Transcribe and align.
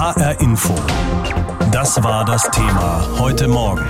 HR 0.00 0.40
Info. 0.40 0.74
Das 1.72 2.02
war 2.02 2.24
das 2.24 2.50
Thema 2.52 3.06
heute 3.18 3.48
Morgen. 3.48 3.86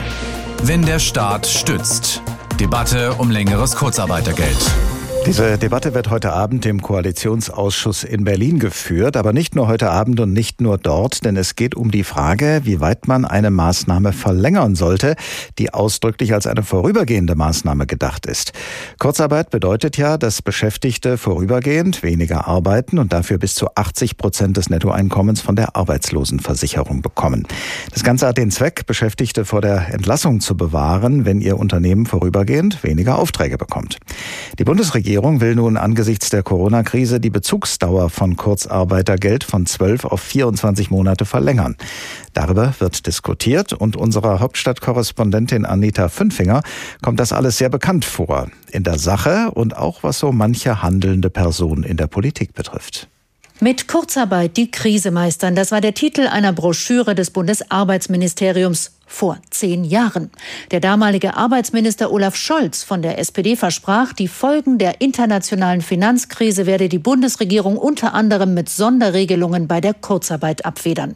Wenn 0.64 0.84
der 0.84 0.98
Staat 0.98 1.46
stützt. 1.46 2.20
Debatte 2.58 3.14
um 3.14 3.30
längeres 3.30 3.76
Kurzarbeitergeld. 3.76 4.58
Diese 5.26 5.58
Debatte 5.58 5.94
wird 5.94 6.10
heute 6.10 6.32
Abend 6.32 6.64
im 6.64 6.80
Koalitionsausschuss 6.80 8.04
in 8.04 8.24
Berlin 8.24 8.58
geführt, 8.58 9.16
aber 9.18 9.32
nicht 9.32 9.54
nur 9.54 9.68
heute 9.68 9.90
Abend 9.90 10.18
und 10.18 10.32
nicht 10.32 10.60
nur 10.60 10.78
dort, 10.78 11.24
denn 11.24 11.36
es 11.36 11.56
geht 11.56 11.74
um 11.74 11.90
die 11.90 12.04
Frage, 12.04 12.62
wie 12.64 12.80
weit 12.80 13.06
man 13.06 13.24
eine 13.26 13.50
Maßnahme 13.50 14.12
verlängern 14.12 14.74
sollte, 14.74 15.16
die 15.58 15.74
ausdrücklich 15.74 16.32
als 16.32 16.46
eine 16.46 16.62
vorübergehende 16.62 17.36
Maßnahme 17.36 17.86
gedacht 17.86 18.26
ist. 18.26 18.52
Kurzarbeit 18.98 19.50
bedeutet 19.50 19.98
ja, 19.98 20.16
dass 20.16 20.40
Beschäftigte 20.42 21.18
vorübergehend 21.18 22.02
weniger 22.02 22.48
arbeiten 22.48 22.98
und 22.98 23.12
dafür 23.12 23.38
bis 23.38 23.54
zu 23.54 23.68
80 23.74 24.16
Prozent 24.16 24.56
des 24.56 24.70
Nettoeinkommens 24.70 25.42
von 25.42 25.54
der 25.54 25.76
Arbeitslosenversicherung 25.76 27.02
bekommen. 27.02 27.46
Das 27.92 28.02
Ganze 28.04 28.26
hat 28.26 28.38
den 28.38 28.50
Zweck, 28.50 28.86
Beschäftigte 28.86 29.44
vor 29.44 29.60
der 29.60 29.92
Entlassung 29.92 30.40
zu 30.40 30.56
bewahren, 30.56 31.24
wenn 31.26 31.40
ihr 31.40 31.58
Unternehmen 31.58 32.06
vorübergehend 32.06 32.82
weniger 32.82 33.18
Aufträge 33.18 33.58
bekommt. 33.58 33.98
Die 34.58 34.64
Bundesregierung 34.64 35.20
Regierung 35.20 35.40
will 35.40 35.54
nun 35.54 35.76
angesichts 35.76 36.30
der 36.30 36.42
Corona-Krise 36.42 37.20
die 37.20 37.30
Bezugsdauer 37.30 38.10
von 38.10 38.36
Kurzarbeitergeld 38.36 39.44
von 39.44 39.66
12 39.66 40.04
auf 40.04 40.20
24 40.20 40.90
Monate 40.90 41.24
verlängern. 41.24 41.76
Darüber 42.32 42.74
wird 42.78 43.06
diskutiert 43.06 43.72
und 43.72 43.96
unserer 43.96 44.40
Hauptstadtkorrespondentin 44.40 45.64
Anita 45.64 46.08
Fünfinger 46.08 46.62
kommt 47.02 47.20
das 47.20 47.32
alles 47.32 47.58
sehr 47.58 47.68
bekannt 47.68 48.04
vor. 48.04 48.48
In 48.70 48.82
der 48.82 48.98
Sache 48.98 49.50
und 49.52 49.76
auch 49.76 50.02
was 50.02 50.18
so 50.18 50.32
manche 50.32 50.82
handelnde 50.82 51.28
Person 51.28 51.82
in 51.82 51.96
der 51.96 52.06
Politik 52.06 52.54
betrifft. 52.54 53.08
Mit 53.62 53.88
Kurzarbeit 53.88 54.56
die 54.56 54.70
Krise 54.70 55.10
meistern, 55.10 55.54
das 55.54 55.70
war 55.70 55.82
der 55.82 55.92
Titel 55.92 56.26
einer 56.26 56.54
Broschüre 56.54 57.14
des 57.14 57.30
Bundesarbeitsministeriums 57.30 58.92
vor 59.06 59.36
zehn 59.50 59.84
Jahren. 59.84 60.30
Der 60.70 60.80
damalige 60.80 61.36
Arbeitsminister 61.36 62.10
Olaf 62.10 62.36
Scholz 62.36 62.82
von 62.82 63.02
der 63.02 63.18
SPD 63.18 63.56
versprach, 63.56 64.14
die 64.14 64.28
Folgen 64.28 64.78
der 64.78 65.02
internationalen 65.02 65.82
Finanzkrise 65.82 66.64
werde 66.64 66.88
die 66.88 66.98
Bundesregierung 66.98 67.76
unter 67.76 68.14
anderem 68.14 68.54
mit 68.54 68.70
Sonderregelungen 68.70 69.68
bei 69.68 69.82
der 69.82 69.92
Kurzarbeit 69.92 70.64
abfedern. 70.64 71.14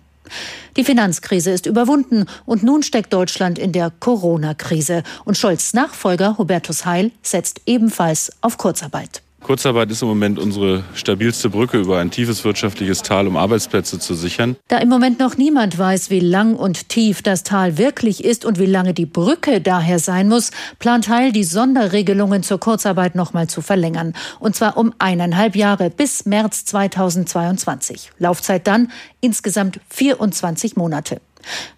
Die 0.76 0.84
Finanzkrise 0.84 1.50
ist 1.50 1.64
überwunden 1.64 2.26
und 2.44 2.62
nun 2.62 2.82
steckt 2.82 3.14
Deutschland 3.14 3.58
in 3.58 3.72
der 3.72 3.90
Corona-Krise. 3.90 5.02
Und 5.24 5.38
Scholz 5.38 5.72
Nachfolger 5.72 6.36
Hubertus 6.36 6.84
Heil 6.84 7.10
setzt 7.22 7.62
ebenfalls 7.64 8.32
auf 8.42 8.58
Kurzarbeit. 8.58 9.23
Kurzarbeit 9.44 9.90
ist 9.90 10.00
im 10.00 10.08
Moment 10.08 10.38
unsere 10.38 10.84
stabilste 10.94 11.50
Brücke 11.50 11.76
über 11.78 11.98
ein 11.98 12.10
tiefes 12.10 12.44
wirtschaftliches 12.44 13.02
Tal, 13.02 13.26
um 13.28 13.36
Arbeitsplätze 13.36 13.98
zu 13.98 14.14
sichern. 14.14 14.56
Da 14.68 14.78
im 14.78 14.88
Moment 14.88 15.18
noch 15.18 15.36
niemand 15.36 15.78
weiß, 15.78 16.08
wie 16.08 16.20
lang 16.20 16.56
und 16.56 16.88
tief 16.88 17.20
das 17.20 17.42
Tal 17.42 17.76
wirklich 17.76 18.24
ist 18.24 18.46
und 18.46 18.58
wie 18.58 18.66
lange 18.66 18.94
die 18.94 19.04
Brücke 19.04 19.60
daher 19.60 19.98
sein 19.98 20.30
muss, 20.30 20.50
plant 20.78 21.10
Heil 21.10 21.30
die 21.30 21.44
Sonderregelungen 21.44 22.42
zur 22.42 22.58
Kurzarbeit 22.58 23.14
nochmal 23.14 23.46
zu 23.46 23.60
verlängern. 23.60 24.14
Und 24.40 24.56
zwar 24.56 24.78
um 24.78 24.94
eineinhalb 24.98 25.56
Jahre 25.56 25.90
bis 25.90 26.24
März 26.24 26.64
2022. 26.64 28.12
Laufzeit 28.18 28.66
dann 28.66 28.90
insgesamt 29.20 29.78
24 29.90 30.76
Monate. 30.76 31.20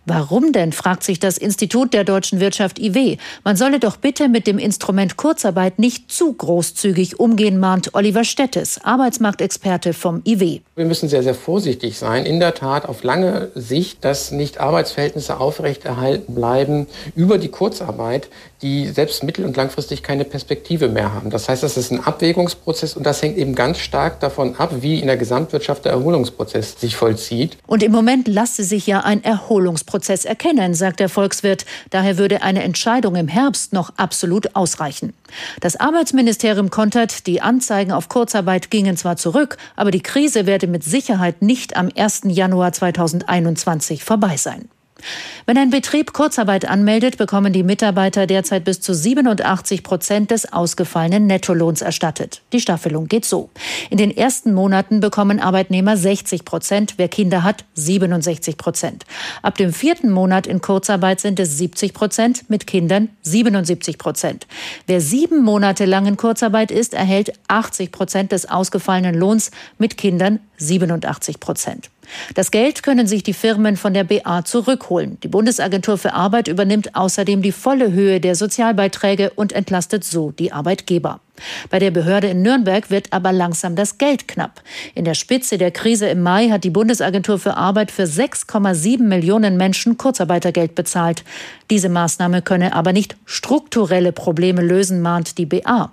Warum 0.08 0.52
denn, 0.52 0.72
fragt 0.72 1.02
sich 1.02 1.18
das 1.18 1.36
Institut 1.36 1.92
der 1.92 2.04
deutschen 2.04 2.38
Wirtschaft 2.38 2.78
IW. 2.78 3.16
Man 3.42 3.56
solle 3.56 3.80
doch 3.80 3.96
bitte 3.96 4.28
mit 4.28 4.46
dem 4.46 4.58
Instrument 4.58 5.16
Kurzarbeit 5.16 5.80
nicht 5.80 6.12
zu 6.12 6.32
großzügig 6.32 7.18
umgehen, 7.18 7.58
mahnt 7.58 7.94
Oliver 7.94 8.22
Stettes, 8.22 8.80
Arbeitsmarktexperte 8.84 9.92
vom 9.94 10.22
IW. 10.24 10.60
Wir 10.76 10.84
müssen 10.84 11.08
sehr, 11.08 11.24
sehr 11.24 11.34
vorsichtig 11.34 11.98
sein. 11.98 12.24
In 12.24 12.38
der 12.38 12.54
Tat 12.54 12.86
auf 12.86 13.02
lange 13.02 13.50
Sicht, 13.56 14.04
dass 14.04 14.30
nicht 14.30 14.60
Arbeitsverhältnisse 14.60 15.40
aufrechterhalten 15.40 16.36
bleiben 16.36 16.86
über 17.16 17.38
die 17.38 17.48
Kurzarbeit, 17.48 18.28
die 18.62 18.86
selbst 18.86 19.24
mittel- 19.24 19.44
und 19.44 19.56
langfristig 19.56 20.04
keine 20.04 20.24
Perspektive 20.24 20.88
mehr 20.88 21.12
haben. 21.12 21.30
Das 21.30 21.48
heißt, 21.48 21.64
das 21.64 21.76
ist 21.76 21.90
ein 21.90 22.04
Abwägungsprozess 22.04 22.96
und 22.96 23.04
das 23.04 23.22
hängt 23.22 23.36
eben 23.38 23.56
ganz 23.56 23.78
stark 23.78 24.20
davon 24.20 24.54
ab, 24.56 24.72
wie 24.80 25.00
in 25.00 25.08
der 25.08 25.16
Gesamtwirtschaft 25.16 25.84
der 25.84 25.92
Erholungsprozess 25.92 26.80
sich 26.80 26.94
vollzieht. 26.94 27.58
Und 27.66 27.82
im 27.82 27.90
Moment 27.90 28.28
lasse 28.28 28.62
sich 28.62 28.86
ja 28.86 29.00
ein 29.00 29.24
Erholungsprozess 29.24 29.55
erkennen, 30.24 30.74
sagt 30.74 31.00
der 31.00 31.08
Volkswirt. 31.08 31.64
Daher 31.90 32.18
würde 32.18 32.42
eine 32.42 32.62
Entscheidung 32.62 33.16
im 33.16 33.28
Herbst 33.28 33.72
noch 33.72 33.92
absolut 33.96 34.54
ausreichen. 34.54 35.12
Das 35.60 35.76
Arbeitsministerium 35.76 36.70
kontert, 36.70 37.26
die 37.26 37.40
Anzeigen 37.40 37.92
auf 37.92 38.08
Kurzarbeit 38.08 38.70
gingen 38.70 38.96
zwar 38.96 39.16
zurück, 39.16 39.56
aber 39.76 39.90
die 39.90 40.02
Krise 40.02 40.46
werde 40.46 40.66
mit 40.66 40.84
Sicherheit 40.84 41.42
nicht 41.42 41.76
am 41.76 41.90
1. 41.94 42.22
Januar 42.24 42.72
2021 42.72 44.04
vorbei 44.04 44.36
sein. 44.36 44.68
Wenn 45.46 45.58
ein 45.58 45.70
Betrieb 45.70 46.12
Kurzarbeit 46.12 46.68
anmeldet, 46.68 47.18
bekommen 47.18 47.52
die 47.52 47.62
Mitarbeiter 47.62 48.26
derzeit 48.26 48.64
bis 48.64 48.80
zu 48.80 48.94
87 48.94 49.82
Prozent 49.82 50.30
des 50.30 50.52
ausgefallenen 50.52 51.26
Nettolohns 51.26 51.82
erstattet. 51.82 52.42
Die 52.52 52.60
Staffelung 52.60 53.06
geht 53.06 53.24
so. 53.24 53.50
In 53.90 53.98
den 53.98 54.16
ersten 54.16 54.52
Monaten 54.52 55.00
bekommen 55.00 55.38
Arbeitnehmer 55.38 55.96
60 55.96 56.44
Prozent, 56.44 56.94
wer 56.96 57.08
Kinder 57.08 57.42
hat 57.42 57.64
67 57.74 58.56
Prozent. 58.56 59.04
Ab 59.42 59.56
dem 59.56 59.72
vierten 59.72 60.10
Monat 60.10 60.46
in 60.46 60.60
Kurzarbeit 60.60 61.20
sind 61.20 61.38
es 61.38 61.58
70 61.58 61.94
Prozent, 61.94 62.50
mit 62.50 62.66
Kindern 62.66 63.10
77 63.22 63.98
Prozent. 63.98 64.46
Wer 64.86 65.00
sieben 65.00 65.42
Monate 65.42 65.84
lang 65.84 66.06
in 66.06 66.16
Kurzarbeit 66.16 66.70
ist, 66.70 66.94
erhält 66.94 67.32
80 67.48 67.92
Prozent 67.92 68.32
des 68.32 68.48
ausgefallenen 68.48 69.14
Lohns, 69.14 69.50
mit 69.78 69.96
Kindern 69.96 70.40
87 70.58 71.40
Prozent. 71.40 71.90
Das 72.34 72.50
Geld 72.50 72.82
können 72.82 73.06
sich 73.06 73.22
die 73.22 73.34
Firmen 73.34 73.76
von 73.76 73.94
der 73.94 74.04
BA 74.04 74.44
zurückholen. 74.44 75.18
Die 75.22 75.28
Bundesagentur 75.28 75.98
für 75.98 76.12
Arbeit 76.12 76.48
übernimmt 76.48 76.94
außerdem 76.94 77.42
die 77.42 77.52
volle 77.52 77.92
Höhe 77.92 78.20
der 78.20 78.34
Sozialbeiträge 78.34 79.30
und 79.30 79.52
entlastet 79.52 80.04
so 80.04 80.30
die 80.30 80.52
Arbeitgeber. 80.52 81.20
Bei 81.70 81.78
der 81.78 81.90
Behörde 81.90 82.28
in 82.28 82.42
Nürnberg 82.42 82.90
wird 82.90 83.12
aber 83.12 83.32
langsam 83.32 83.76
das 83.76 83.98
Geld 83.98 84.28
knapp. 84.28 84.62
In 84.94 85.04
der 85.04 85.14
Spitze 85.14 85.58
der 85.58 85.70
Krise 85.70 86.06
im 86.08 86.22
Mai 86.22 86.50
hat 86.50 86.64
die 86.64 86.70
Bundesagentur 86.70 87.38
für 87.38 87.56
Arbeit 87.56 87.90
für 87.90 88.04
6,7 88.04 89.02
Millionen 89.02 89.56
Menschen 89.56 89.98
Kurzarbeitergeld 89.98 90.74
bezahlt. 90.74 91.24
Diese 91.70 91.88
Maßnahme 91.88 92.42
könne 92.42 92.74
aber 92.74 92.92
nicht 92.92 93.16
strukturelle 93.24 94.12
Probleme 94.12 94.62
lösen, 94.62 95.00
mahnt 95.02 95.36
die 95.38 95.46
BA. 95.46 95.92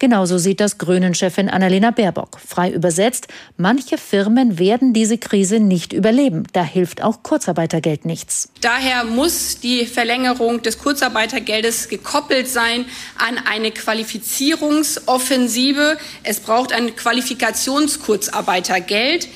Genauso 0.00 0.38
sieht 0.38 0.58
das 0.58 0.78
Grünen-Chefin 0.78 1.48
Annalena 1.48 1.92
Baerbock. 1.92 2.40
Frei 2.44 2.70
übersetzt, 2.70 3.28
manche 3.56 3.98
Firmen 3.98 4.58
werden 4.58 4.92
diese 4.92 5.16
Krise 5.18 5.60
nicht 5.60 5.92
überleben. 5.92 6.42
Da 6.52 6.64
hilft 6.64 7.04
auch 7.04 7.22
Kurzarbeitergeld 7.22 8.04
nichts. 8.04 8.48
Daher 8.60 9.04
muss 9.04 9.60
die 9.60 9.86
Verlängerung 9.86 10.60
des 10.62 10.78
Kurzarbeitergeldes 10.78 11.88
gekoppelt 11.88 12.48
sein 12.48 12.84
an 13.16 13.38
eine 13.48 13.70
Qualifizierung 13.70 14.81
Bildungsoffensive. 14.82 15.96
Es 16.22 16.40
braucht 16.40 16.72
ein 16.72 16.96
Qualifikationskurzarbeitergeld. 16.96 19.28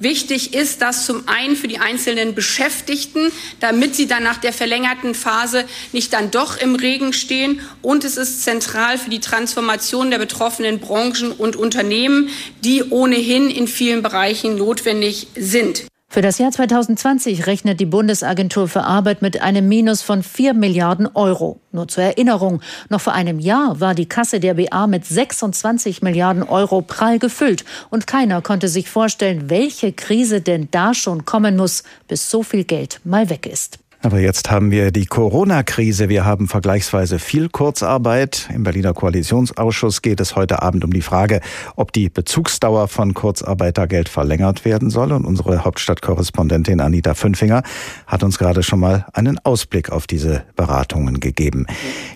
Wichtig 0.00 0.54
ist 0.54 0.82
das 0.82 1.06
zum 1.06 1.28
einen 1.28 1.54
für 1.54 1.68
die 1.68 1.78
einzelnen 1.78 2.34
Beschäftigten, 2.34 3.30
damit 3.60 3.94
sie 3.94 4.08
dann 4.08 4.24
nach 4.24 4.38
der 4.38 4.52
verlängerten 4.52 5.14
Phase 5.14 5.64
nicht 5.92 6.12
dann 6.12 6.32
doch 6.32 6.56
im 6.56 6.74
Regen 6.74 7.12
stehen. 7.12 7.60
Und 7.80 8.02
es 8.04 8.16
ist 8.16 8.42
zentral 8.42 8.98
für 8.98 9.10
die 9.10 9.20
Transformation 9.20 10.10
der 10.10 10.18
betroffenen 10.18 10.80
Branchen 10.80 11.30
und 11.30 11.54
Unternehmen, 11.54 12.28
die 12.64 12.82
ohnehin 12.82 13.50
in 13.50 13.68
vielen 13.68 14.02
Bereichen 14.02 14.56
notwendig 14.56 15.28
sind. 15.36 15.84
Für 16.14 16.22
das 16.22 16.38
Jahr 16.38 16.52
2020 16.52 17.48
rechnet 17.48 17.80
die 17.80 17.86
Bundesagentur 17.86 18.68
für 18.68 18.84
Arbeit 18.84 19.20
mit 19.20 19.42
einem 19.42 19.68
Minus 19.68 20.02
von 20.02 20.22
4 20.22 20.54
Milliarden 20.54 21.08
Euro. 21.12 21.58
Nur 21.72 21.88
zur 21.88 22.04
Erinnerung, 22.04 22.62
noch 22.88 23.00
vor 23.00 23.14
einem 23.14 23.40
Jahr 23.40 23.80
war 23.80 23.96
die 23.96 24.06
Kasse 24.06 24.38
der 24.38 24.54
BA 24.54 24.86
mit 24.86 25.04
26 25.04 26.02
Milliarden 26.02 26.44
Euro 26.44 26.82
prall 26.82 27.18
gefüllt 27.18 27.64
und 27.90 28.06
keiner 28.06 28.42
konnte 28.42 28.68
sich 28.68 28.88
vorstellen, 28.88 29.50
welche 29.50 29.92
Krise 29.92 30.40
denn 30.40 30.68
da 30.70 30.94
schon 30.94 31.24
kommen 31.24 31.56
muss, 31.56 31.82
bis 32.06 32.30
so 32.30 32.44
viel 32.44 32.62
Geld 32.62 33.00
mal 33.02 33.28
weg 33.28 33.46
ist. 33.46 33.80
Aber 34.04 34.20
jetzt 34.20 34.50
haben 34.50 34.70
wir 34.70 34.92
die 34.92 35.06
Corona-Krise. 35.06 36.10
Wir 36.10 36.26
haben 36.26 36.46
vergleichsweise 36.46 37.18
viel 37.18 37.48
Kurzarbeit. 37.48 38.50
Im 38.54 38.62
Berliner 38.62 38.92
Koalitionsausschuss 38.92 40.02
geht 40.02 40.20
es 40.20 40.36
heute 40.36 40.60
Abend 40.60 40.84
um 40.84 40.92
die 40.92 41.00
Frage, 41.00 41.40
ob 41.74 41.90
die 41.90 42.10
Bezugsdauer 42.10 42.88
von 42.88 43.14
Kurzarbeitergeld 43.14 44.10
verlängert 44.10 44.66
werden 44.66 44.90
soll. 44.90 45.10
Und 45.10 45.24
unsere 45.24 45.64
Hauptstadtkorrespondentin 45.64 46.82
Anita 46.82 47.14
Fünfinger 47.14 47.62
hat 48.06 48.22
uns 48.22 48.36
gerade 48.36 48.62
schon 48.62 48.80
mal 48.80 49.06
einen 49.14 49.38
Ausblick 49.38 49.88
auf 49.88 50.06
diese 50.06 50.44
Beratungen 50.54 51.18
gegeben. 51.18 51.66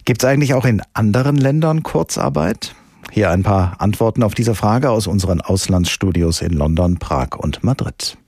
Gibt 0.04 0.22
es 0.22 0.28
eigentlich 0.28 0.52
auch 0.52 0.66
in 0.66 0.82
anderen 0.92 1.38
Ländern 1.38 1.82
Kurzarbeit? 1.84 2.74
Hier 3.12 3.30
ein 3.30 3.44
paar 3.44 3.80
Antworten 3.80 4.22
auf 4.22 4.34
diese 4.34 4.54
Frage 4.54 4.90
aus 4.90 5.06
unseren 5.06 5.40
Auslandsstudios 5.40 6.42
in 6.42 6.52
London, 6.52 6.98
Prag 6.98 7.38
und 7.38 7.64
Madrid. 7.64 8.18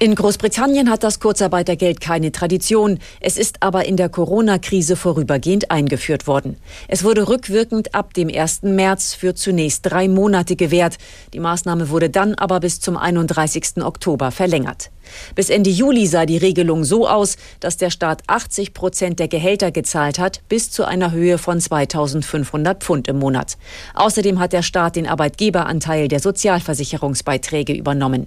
In 0.00 0.14
Großbritannien 0.14 0.90
hat 0.90 1.02
das 1.02 1.18
Kurzarbeitergeld 1.18 2.00
keine 2.00 2.30
Tradition. 2.30 3.00
Es 3.18 3.36
ist 3.36 3.64
aber 3.64 3.86
in 3.86 3.96
der 3.96 4.08
Corona-Krise 4.08 4.94
vorübergehend 4.94 5.72
eingeführt 5.72 6.28
worden. 6.28 6.56
Es 6.86 7.02
wurde 7.02 7.28
rückwirkend 7.28 7.96
ab 7.96 8.14
dem 8.14 8.28
1. 8.28 8.62
März 8.62 9.14
für 9.14 9.34
zunächst 9.34 9.90
drei 9.90 10.06
Monate 10.06 10.54
gewährt. 10.54 10.98
Die 11.32 11.40
Maßnahme 11.40 11.90
wurde 11.90 12.10
dann 12.10 12.36
aber 12.36 12.60
bis 12.60 12.78
zum 12.78 12.96
31. 12.96 13.82
Oktober 13.82 14.30
verlängert. 14.30 14.92
Bis 15.34 15.50
Ende 15.50 15.70
Juli 15.70 16.06
sah 16.06 16.26
die 16.26 16.36
Regelung 16.36 16.84
so 16.84 17.08
aus, 17.08 17.36
dass 17.60 17.76
der 17.76 17.90
Staat 17.90 18.22
80 18.26 18.74
Prozent 18.74 19.18
der 19.18 19.28
Gehälter 19.28 19.70
gezahlt 19.70 20.18
hat, 20.18 20.40
bis 20.48 20.70
zu 20.70 20.84
einer 20.84 21.12
Höhe 21.12 21.38
von 21.38 21.60
2500 21.60 22.82
Pfund 22.82 23.08
im 23.08 23.18
Monat. 23.18 23.56
Außerdem 23.94 24.38
hat 24.38 24.52
der 24.52 24.62
Staat 24.62 24.96
den 24.96 25.06
Arbeitgeberanteil 25.06 26.08
der 26.08 26.20
Sozialversicherungsbeiträge 26.20 27.72
übernommen. 27.72 28.26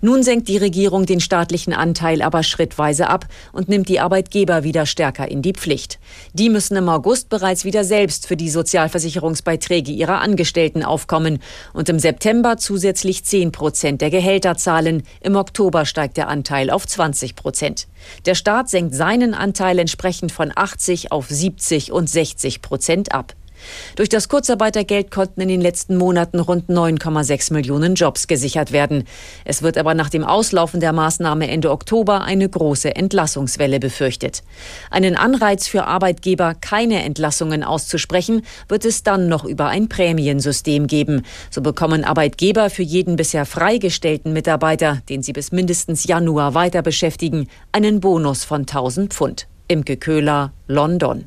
Nun 0.00 0.22
senkt 0.22 0.48
die 0.48 0.56
Regierung 0.56 1.06
den 1.06 1.20
staatlichen 1.20 1.72
Anteil 1.72 2.22
aber 2.22 2.42
schrittweise 2.42 3.08
ab 3.08 3.26
und 3.52 3.68
nimmt 3.68 3.88
die 3.88 4.00
Arbeitgeber 4.00 4.64
wieder 4.64 4.86
stärker 4.86 5.30
in 5.30 5.42
die 5.42 5.52
Pflicht. 5.52 5.98
Die 6.32 6.48
müssen 6.48 6.76
im 6.76 6.88
August 6.88 7.28
bereits 7.28 7.64
wieder 7.64 7.84
selbst 7.84 8.26
für 8.26 8.36
die 8.36 8.50
Sozialversicherungsbeiträge 8.50 9.92
ihrer 9.92 10.20
Angestellten 10.20 10.82
aufkommen 10.82 11.40
und 11.72 11.88
im 11.88 11.98
September 11.98 12.56
zusätzlich 12.56 13.24
10 13.24 13.52
Prozent 13.52 14.00
der 14.00 14.10
Gehälter 14.10 14.56
zahlen. 14.56 15.02
Im 15.20 15.36
Oktober 15.36 15.84
steigt 15.84 16.16
der 16.20 16.28
Anteil 16.28 16.68
auf 16.68 16.86
20 16.86 17.34
Prozent. 17.34 17.88
Der 18.26 18.34
Staat 18.34 18.68
senkt 18.68 18.94
seinen 18.94 19.32
Anteil 19.32 19.78
entsprechend 19.78 20.32
von 20.32 20.52
80 20.54 21.12
auf 21.12 21.28
70 21.30 21.92
und 21.92 22.10
60 22.10 22.60
Prozent 22.60 23.12
ab. 23.12 23.32
Durch 23.96 24.08
das 24.08 24.28
Kurzarbeitergeld 24.28 25.10
konnten 25.10 25.40
in 25.40 25.48
den 25.48 25.60
letzten 25.60 25.96
Monaten 25.96 26.40
rund 26.40 26.68
9,6 26.68 27.52
Millionen 27.52 27.94
Jobs 27.94 28.26
gesichert 28.26 28.72
werden. 28.72 29.04
Es 29.44 29.62
wird 29.62 29.78
aber 29.78 29.94
nach 29.94 30.10
dem 30.10 30.24
Auslaufen 30.24 30.80
der 30.80 30.92
Maßnahme 30.92 31.48
Ende 31.48 31.70
Oktober 31.70 32.22
eine 32.22 32.48
große 32.48 32.94
Entlassungswelle 32.94 33.80
befürchtet. 33.80 34.42
Einen 34.90 35.16
Anreiz 35.16 35.66
für 35.66 35.84
Arbeitgeber, 35.84 36.54
keine 36.60 37.02
Entlassungen 37.02 37.64
auszusprechen, 37.64 38.42
wird 38.68 38.84
es 38.84 39.02
dann 39.02 39.28
noch 39.28 39.44
über 39.44 39.66
ein 39.66 39.88
Prämiensystem 39.88 40.86
geben. 40.86 41.22
So 41.50 41.60
bekommen 41.60 42.04
Arbeitgeber 42.04 42.70
für 42.70 42.82
jeden 42.82 43.16
bisher 43.16 43.46
freigestellten 43.46 44.32
Mitarbeiter, 44.32 45.02
den 45.08 45.22
sie 45.22 45.32
bis 45.32 45.52
mindestens 45.52 46.04
Januar 46.04 46.54
weiter 46.54 46.82
beschäftigen, 46.82 47.48
einen 47.72 48.00
Bonus 48.00 48.44
von 48.44 48.60
1000 48.60 49.12
Pfund. 49.12 49.46
Imke 49.68 49.96
Köhler, 49.96 50.52
London. 50.66 51.24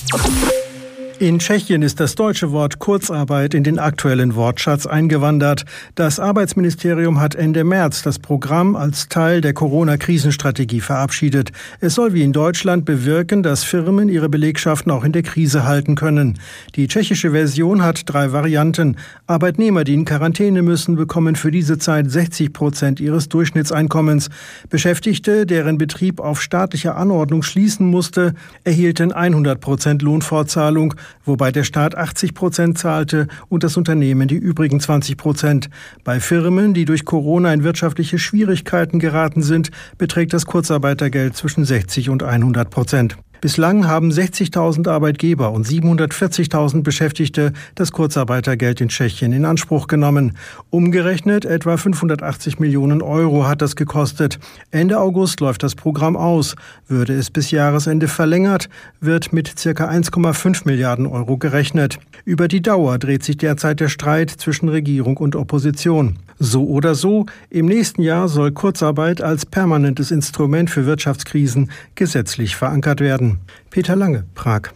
In 1.20 1.38
Tschechien 1.38 1.84
ist 1.84 2.00
das 2.00 2.16
deutsche 2.16 2.52
Wort 2.52 2.80
Kurzarbeit 2.80 3.54
in 3.54 3.64
den 3.64 3.78
aktuellen 3.78 4.34
Wortschatz 4.36 4.88
eingewandert. 4.88 5.64
Das 5.94 6.20
Arbeitsministerium 6.20 7.20
hat 7.20 7.36
Ende 7.36 7.64
März 7.64 8.02
das 8.02 8.18
Programm 8.18 8.76
als 8.76 9.10
Teil 9.10 9.40
der 9.40 9.54
Corona-Krisenstrategie 9.54 10.82
verabschiedet. 10.82 11.52
Es 11.80 11.94
soll 11.94 12.14
wie 12.14 12.24
in 12.24 12.34
Deutschland 12.34 12.86
bewirken, 12.86 13.44
dass 13.44 13.64
Firmen 13.64 14.10
ihre 14.10 14.28
Belegschaften 14.28 14.92
auch 14.92 15.04
in 15.04 15.12
der 15.12 15.22
Krise 15.22 15.66
halten 15.66 15.94
können. 15.96 16.40
Die 16.76 16.88
tschechische 16.88 17.32
Version 17.32 17.84
hat 17.84 18.02
drei 18.06 18.32
Varianten. 18.32 18.98
Arbeitnehmer, 19.28 19.84
die 19.84 19.94
in 19.94 20.06
Quarantäne 20.06 20.64
müssen, 20.64 20.96
bekommen 20.96 21.36
für 21.36 21.52
diese 21.52 21.78
Zeit 21.78 22.10
60 22.10 22.52
Prozent 22.54 23.00
ihres 23.00 23.30
Durchschnittseinkommens. 23.30 24.30
Beschäftigte, 24.70 25.46
deren 25.46 25.78
Betrieb 25.78 26.20
auf 26.20 26.42
staatliche 26.42 26.96
Anordnung 26.96 27.44
schließen 27.44 27.86
musste, 27.86 28.34
erhielten 28.64 29.12
100 29.12 29.62
Prozent 29.62 30.02
Lohnfortzahlung 30.02 30.96
wobei 31.26 31.52
der 31.52 31.64
Staat 31.64 31.96
80 31.96 32.34
Prozent 32.34 32.78
zahlte 32.78 33.28
und 33.50 33.64
das 33.64 33.78
Unternehmen 33.78 34.28
die 34.28 34.36
übrigen 34.36 34.80
20 34.80 35.18
Prozent. 35.18 35.70
Bei 36.04 36.20
Firmen, 36.20 36.74
die 36.74 36.86
durch 36.86 37.06
Corona 37.06 37.54
in 37.54 37.64
wirtschaftliche 37.64 38.20
Schwierigkeiten 38.20 39.00
geraten 39.00 39.42
sind, 39.42 39.72
beträgt 39.98 40.34
das 40.34 40.46
Kurzarbeitergeld 40.46 41.36
zwischen 41.36 41.66
60 41.66 42.10
und 42.10 42.24
100 42.24 42.70
Prozent. 42.70 43.18
Bislang 43.44 43.90
haben 43.90 44.10
60.000 44.10 44.90
Arbeitgeber 44.90 45.52
und 45.52 45.68
740.000 45.68 46.82
Beschäftigte 46.82 47.52
das 47.76 47.92
Kurzarbeitergeld 47.92 48.80
in 48.80 48.88
Tschechien 48.88 49.34
in 49.34 49.44
Anspruch 49.44 49.88
genommen. 49.88 50.38
Umgerechnet 50.70 51.44
etwa 51.44 51.76
580 51.76 52.60
Millionen 52.60 53.02
Euro 53.02 53.46
hat 53.46 53.62
das 53.62 53.76
gekostet. 53.76 54.40
Ende 54.72 54.98
August 54.98 55.42
läuft 55.42 55.62
das 55.64 55.76
Programm 55.76 56.16
aus. 56.16 56.56
Würde 56.88 57.16
es 57.16 57.32
bis 57.32 57.52
Jahresende 57.52 58.08
verlängert, 58.08 58.70
wird 59.02 59.34
mit 59.34 59.60
circa 59.60 59.90
1,5 59.90 60.62
Milliarden 60.64 61.06
Euro 61.06 61.36
gerechnet. 61.36 62.00
Über 62.24 62.48
die 62.48 62.62
Dauer 62.62 62.98
dreht 62.98 63.26
sich 63.26 63.36
derzeit 63.36 63.82
der 63.82 63.90
Streit 63.90 64.30
zwischen 64.30 64.70
Regierung 64.70 65.18
und 65.18 65.36
Opposition. 65.36 66.18
So 66.46 66.66
oder 66.66 66.94
so, 66.94 67.26
im 67.50 67.68
nächsten 67.68 68.02
Jahr 68.02 68.28
soll 68.28 68.52
Kurzarbeit 68.52 69.22
als 69.22 69.46
permanentes 69.46 70.12
Instrument 70.12 70.70
für 70.70 70.86
Wirtschaftskrisen 70.86 71.72
gesetzlich 71.96 72.58
verankert 72.58 73.00
werden. 73.00 73.40
Peter 73.70 73.96
Lange, 73.96 74.26
Prag. 74.36 74.74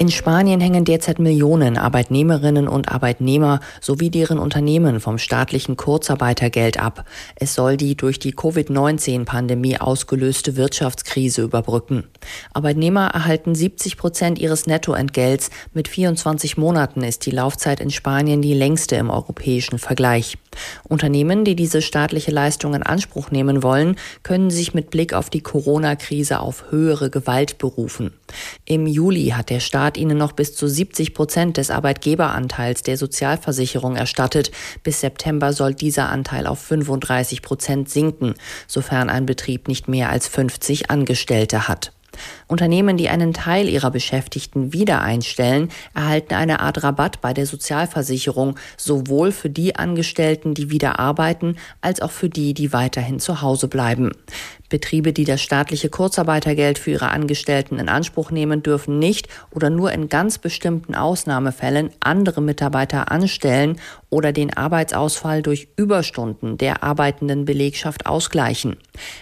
In 0.00 0.10
Spanien 0.10 0.62
hängen 0.62 0.86
derzeit 0.86 1.18
Millionen 1.18 1.76
Arbeitnehmerinnen 1.76 2.68
und 2.68 2.90
Arbeitnehmer 2.90 3.60
sowie 3.82 4.08
deren 4.08 4.38
Unternehmen 4.38 4.98
vom 4.98 5.18
staatlichen 5.18 5.76
Kurzarbeitergeld 5.76 6.80
ab. 6.80 7.04
Es 7.36 7.54
soll 7.54 7.76
die 7.76 7.96
durch 7.96 8.18
die 8.18 8.32
Covid-19-Pandemie 8.32 9.78
ausgelöste 9.78 10.56
Wirtschaftskrise 10.56 11.42
überbrücken. 11.42 12.04
Arbeitnehmer 12.54 13.08
erhalten 13.08 13.54
70 13.54 13.98
Prozent 13.98 14.38
ihres 14.38 14.66
Nettoentgelts. 14.66 15.50
Mit 15.74 15.86
24 15.86 16.56
Monaten 16.56 17.02
ist 17.02 17.26
die 17.26 17.30
Laufzeit 17.30 17.80
in 17.80 17.90
Spanien 17.90 18.40
die 18.40 18.54
längste 18.54 18.96
im 18.96 19.10
europäischen 19.10 19.78
Vergleich. 19.78 20.38
Unternehmen, 20.88 21.44
die 21.44 21.56
diese 21.56 21.82
staatliche 21.82 22.30
Leistung 22.30 22.74
in 22.74 22.82
Anspruch 22.82 23.30
nehmen 23.30 23.62
wollen, 23.62 23.96
können 24.22 24.50
sich 24.50 24.74
mit 24.74 24.90
Blick 24.90 25.12
auf 25.12 25.30
die 25.30 25.42
Corona-Krise 25.42 26.40
auf 26.40 26.70
höhere 26.70 27.10
Gewalt 27.10 27.58
berufen. 27.58 28.12
Im 28.64 28.86
Juli 28.86 29.28
hat 29.28 29.50
der 29.50 29.60
Staat 29.60 29.96
ihnen 29.96 30.18
noch 30.18 30.32
bis 30.32 30.54
zu 30.54 30.68
70 30.68 31.14
Prozent 31.14 31.56
des 31.56 31.70
Arbeitgeberanteils 31.70 32.82
der 32.82 32.96
Sozialversicherung 32.96 33.96
erstattet. 33.96 34.50
Bis 34.82 35.00
September 35.00 35.52
soll 35.52 35.74
dieser 35.74 36.08
Anteil 36.08 36.46
auf 36.46 36.60
35 36.60 37.42
Prozent 37.42 37.88
sinken, 37.88 38.34
sofern 38.66 39.10
ein 39.10 39.26
Betrieb 39.26 39.68
nicht 39.68 39.88
mehr 39.88 40.10
als 40.10 40.28
50 40.28 40.90
Angestellte 40.90 41.68
hat. 41.68 41.92
Unternehmen, 42.50 42.96
die 42.96 43.08
einen 43.08 43.32
Teil 43.32 43.68
ihrer 43.68 43.92
Beschäftigten 43.92 44.72
wieder 44.72 45.02
einstellen, 45.02 45.68
erhalten 45.94 46.34
eine 46.34 46.60
Art 46.60 46.82
Rabatt 46.82 47.20
bei 47.20 47.32
der 47.32 47.46
Sozialversicherung, 47.46 48.56
sowohl 48.76 49.30
für 49.30 49.50
die 49.50 49.76
Angestellten, 49.76 50.54
die 50.54 50.70
wieder 50.70 50.98
arbeiten, 50.98 51.56
als 51.80 52.02
auch 52.02 52.10
für 52.10 52.28
die, 52.28 52.52
die 52.52 52.72
weiterhin 52.72 53.20
zu 53.20 53.40
Hause 53.40 53.68
bleiben. 53.68 54.10
Betriebe, 54.68 55.12
die 55.12 55.24
das 55.24 55.42
staatliche 55.42 55.90
Kurzarbeitergeld 55.90 56.78
für 56.78 56.92
ihre 56.92 57.10
Angestellten 57.10 57.78
in 57.78 57.88
Anspruch 57.88 58.30
nehmen, 58.30 58.62
dürfen 58.62 58.98
nicht 58.98 59.28
oder 59.50 59.70
nur 59.70 59.92
in 59.92 60.08
ganz 60.08 60.38
bestimmten 60.38 60.94
Ausnahmefällen 60.94 61.90
andere 62.00 62.40
Mitarbeiter 62.40 63.10
anstellen 63.10 63.78
oder 64.10 64.32
den 64.32 64.56
Arbeitsausfall 64.56 65.42
durch 65.42 65.68
Überstunden 65.76 66.58
der 66.58 66.82
arbeitenden 66.82 67.44
Belegschaft 67.44 68.06
ausgleichen. 68.06 68.76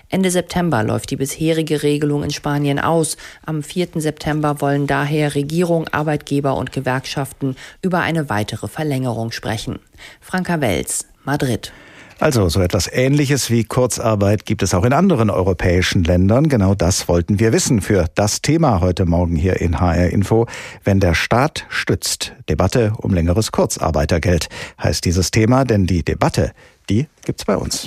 Ende 0.08 0.30
September 0.30 0.82
läuft 0.82 1.10
die 1.10 1.16
bisherige 1.16 1.82
Regelung 1.82 2.22
in 2.22 2.30
Spanien 2.30 2.78
aus. 2.78 3.16
Am 3.44 3.62
4. 3.62 3.88
September 3.96 4.60
wollen 4.60 4.86
daher 4.86 5.34
Regierung, 5.34 5.88
Arbeitgeber 5.88 6.56
und 6.56 6.72
Gewerkschaften 6.72 7.56
über 7.82 8.00
eine 8.00 8.28
weitere 8.28 8.68
Verlängerung 8.68 9.32
sprechen. 9.32 9.78
Franka 10.20 10.60
Wels, 10.60 11.06
Madrid. 11.24 11.72
Also 12.20 12.48
so 12.48 12.60
etwas 12.60 12.90
Ähnliches 12.92 13.48
wie 13.48 13.62
Kurzarbeit 13.62 14.44
gibt 14.44 14.64
es 14.64 14.74
auch 14.74 14.84
in 14.84 14.92
anderen 14.92 15.30
europäischen 15.30 16.02
Ländern. 16.02 16.48
Genau 16.48 16.74
das 16.74 17.06
wollten 17.06 17.38
wir 17.38 17.52
wissen 17.52 17.80
für 17.80 18.06
das 18.16 18.42
Thema 18.42 18.80
heute 18.80 19.06
Morgen 19.06 19.36
hier 19.36 19.60
in 19.60 19.78
HR 19.78 20.08
Info. 20.08 20.46
Wenn 20.82 20.98
der 20.98 21.14
Staat 21.14 21.66
stützt. 21.68 22.32
Debatte 22.48 22.92
um 22.98 23.14
längeres 23.14 23.52
Kurzarbeitergeld 23.52 24.48
heißt 24.82 25.04
dieses 25.04 25.30
Thema, 25.30 25.64
denn 25.64 25.86
die 25.86 26.02
Debatte, 26.02 26.50
die 26.88 27.06
gibt's 27.24 27.44
bei 27.44 27.56
uns. 27.56 27.86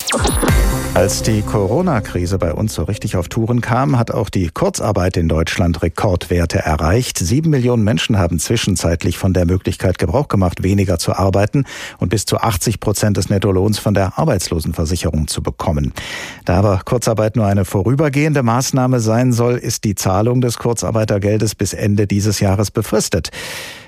Als 0.93 1.23
die 1.23 1.41
Corona-Krise 1.41 2.37
bei 2.37 2.53
uns 2.53 2.73
so 2.75 2.83
richtig 2.83 3.15
auf 3.15 3.27
Touren 3.27 3.61
kam, 3.61 3.97
hat 3.97 4.11
auch 4.11 4.29
die 4.29 4.49
Kurzarbeit 4.49 5.17
in 5.17 5.27
Deutschland 5.29 5.81
Rekordwerte 5.81 6.59
erreicht. 6.59 7.17
Sieben 7.17 7.49
Millionen 7.49 7.83
Menschen 7.83 8.19
haben 8.19 8.39
zwischenzeitlich 8.39 9.17
von 9.17 9.33
der 9.33 9.45
Möglichkeit 9.45 9.97
Gebrauch 9.97 10.27
gemacht, 10.27 10.63
weniger 10.63 10.99
zu 10.99 11.13
arbeiten 11.13 11.65
und 11.97 12.09
bis 12.09 12.25
zu 12.25 12.37
80 12.37 12.79
Prozent 12.79 13.17
des 13.17 13.29
Nettolohns 13.29 13.79
von 13.79 13.93
der 13.93 14.19
Arbeitslosenversicherung 14.19 15.27
zu 15.27 15.41
bekommen. 15.41 15.93
Da 16.45 16.59
aber 16.59 16.81
Kurzarbeit 16.83 17.35
nur 17.35 17.45
eine 17.45 17.65
vorübergehende 17.65 18.43
Maßnahme 18.43 18.99
sein 18.99 19.33
soll, 19.33 19.55
ist 19.55 19.85
die 19.85 19.95
Zahlung 19.95 20.41
des 20.41 20.57
Kurzarbeitergeldes 20.57 21.55
bis 21.55 21.73
Ende 21.73 22.05
dieses 22.05 22.41
Jahres 22.41 22.69
befristet. 22.69 23.31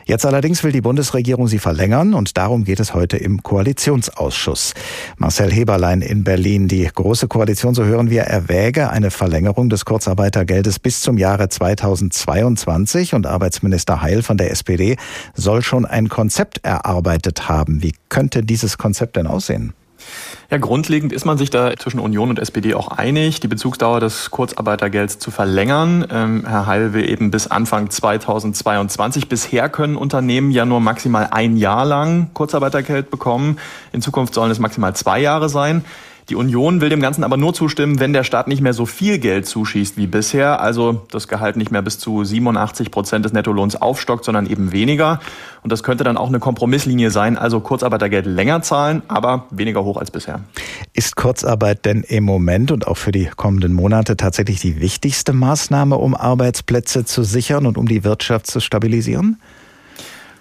Jetzt 0.05 0.25
allerdings 0.25 0.63
will 0.63 0.71
die 0.71 0.81
Bundesregierung 0.81 1.47
sie 1.47 1.59
verlängern 1.59 2.13
und 2.13 2.37
darum 2.37 2.65
geht 2.65 2.79
es 2.79 2.93
heute 2.93 3.17
im 3.17 3.41
Koalitionsausschuss. 3.41 4.73
Marcel 5.17 5.51
Heberlein 5.51 6.01
in 6.01 6.23
Berlin, 6.23 6.67
die 6.67 6.89
Große 6.93 7.27
Koalition, 7.27 7.73
so 7.73 7.85
hören 7.85 8.09
wir, 8.09 8.23
erwäge 8.23 8.89
eine 8.89 9.11
Verlängerung 9.11 9.69
des 9.69 9.85
Kurzarbeitergeldes 9.85 10.79
bis 10.79 11.01
zum 11.01 11.17
Jahre 11.17 11.47
2022 11.47 13.13
und 13.13 13.27
Arbeitsminister 13.27 14.01
Heil 14.01 14.23
von 14.23 14.37
der 14.37 14.51
SPD 14.51 14.97
soll 15.33 15.61
schon 15.61 15.85
ein 15.85 16.09
Konzept 16.09 16.59
erarbeitet 16.63 17.47
haben. 17.47 17.81
Wie 17.81 17.93
könnte 18.09 18.43
dieses 18.43 18.77
Konzept 18.77 19.15
denn 19.15 19.27
aussehen? 19.27 19.73
Ja, 20.53 20.59
grundlegend 20.59 21.11
ist 21.11 21.25
man 21.25 21.39
sich 21.39 21.49
da 21.49 21.75
zwischen 21.77 21.99
Union 21.99 22.29
und 22.29 22.37
SPD 22.37 22.75
auch 22.75 22.89
einig, 22.89 23.39
die 23.39 23.47
Bezugsdauer 23.47 23.99
des 23.99 24.29
Kurzarbeitergelds 24.29 25.17
zu 25.17 25.31
verlängern. 25.31 26.05
Ähm, 26.11 26.45
Herr 26.47 26.67
Heil 26.67 26.93
will 26.93 27.09
eben 27.09 27.31
bis 27.31 27.47
Anfang 27.47 27.89
2022. 27.89 29.27
Bisher 29.27 29.67
können 29.67 29.95
Unternehmen 29.95 30.51
ja 30.51 30.65
nur 30.65 30.79
maximal 30.79 31.29
ein 31.31 31.57
Jahr 31.57 31.85
lang 31.85 32.29
Kurzarbeitergeld 32.35 33.09
bekommen. 33.09 33.57
In 33.93 34.03
Zukunft 34.03 34.35
sollen 34.35 34.51
es 34.51 34.59
maximal 34.59 34.95
zwei 34.95 35.19
Jahre 35.21 35.49
sein. 35.49 35.83
Die 36.29 36.35
Union 36.35 36.79
will 36.79 36.89
dem 36.89 37.01
Ganzen 37.01 37.23
aber 37.23 37.35
nur 37.35 37.53
zustimmen, 37.53 37.99
wenn 37.99 38.13
der 38.13 38.23
Staat 38.23 38.47
nicht 38.47 38.61
mehr 38.61 38.73
so 38.73 38.85
viel 38.85 39.19
Geld 39.19 39.45
zuschießt 39.45 39.97
wie 39.97 40.07
bisher, 40.07 40.61
also 40.61 41.05
das 41.11 41.27
Gehalt 41.27 41.57
nicht 41.57 41.71
mehr 41.71 41.81
bis 41.81 41.99
zu 41.99 42.23
87 42.23 42.91
Prozent 42.91 43.25
des 43.25 43.33
Nettolohns 43.33 43.75
aufstockt, 43.75 44.23
sondern 44.23 44.45
eben 44.45 44.71
weniger. 44.71 45.19
Und 45.63 45.71
das 45.71 45.83
könnte 45.83 46.03
dann 46.03 46.15
auch 46.15 46.29
eine 46.29 46.39
Kompromisslinie 46.39 47.11
sein, 47.11 47.37
also 47.37 47.59
Kurzarbeitergeld 47.59 48.25
länger 48.25 48.61
zahlen, 48.61 49.01
aber 49.09 49.47
weniger 49.49 49.83
hoch 49.83 49.97
als 49.97 50.11
bisher. 50.11 50.39
Ist 50.93 51.15
Kurzarbeit 51.15 51.85
denn 51.85 52.03
im 52.03 52.23
Moment 52.23 52.71
und 52.71 52.87
auch 52.87 52.97
für 52.97 53.11
die 53.11 53.29
kommenden 53.35 53.73
Monate 53.73 54.15
tatsächlich 54.15 54.61
die 54.61 54.79
wichtigste 54.79 55.33
Maßnahme, 55.33 55.95
um 55.95 56.15
Arbeitsplätze 56.15 57.03
zu 57.03 57.23
sichern 57.23 57.65
und 57.65 57.77
um 57.77 57.87
die 57.87 58.03
Wirtschaft 58.03 58.47
zu 58.47 58.61
stabilisieren? 58.61 59.39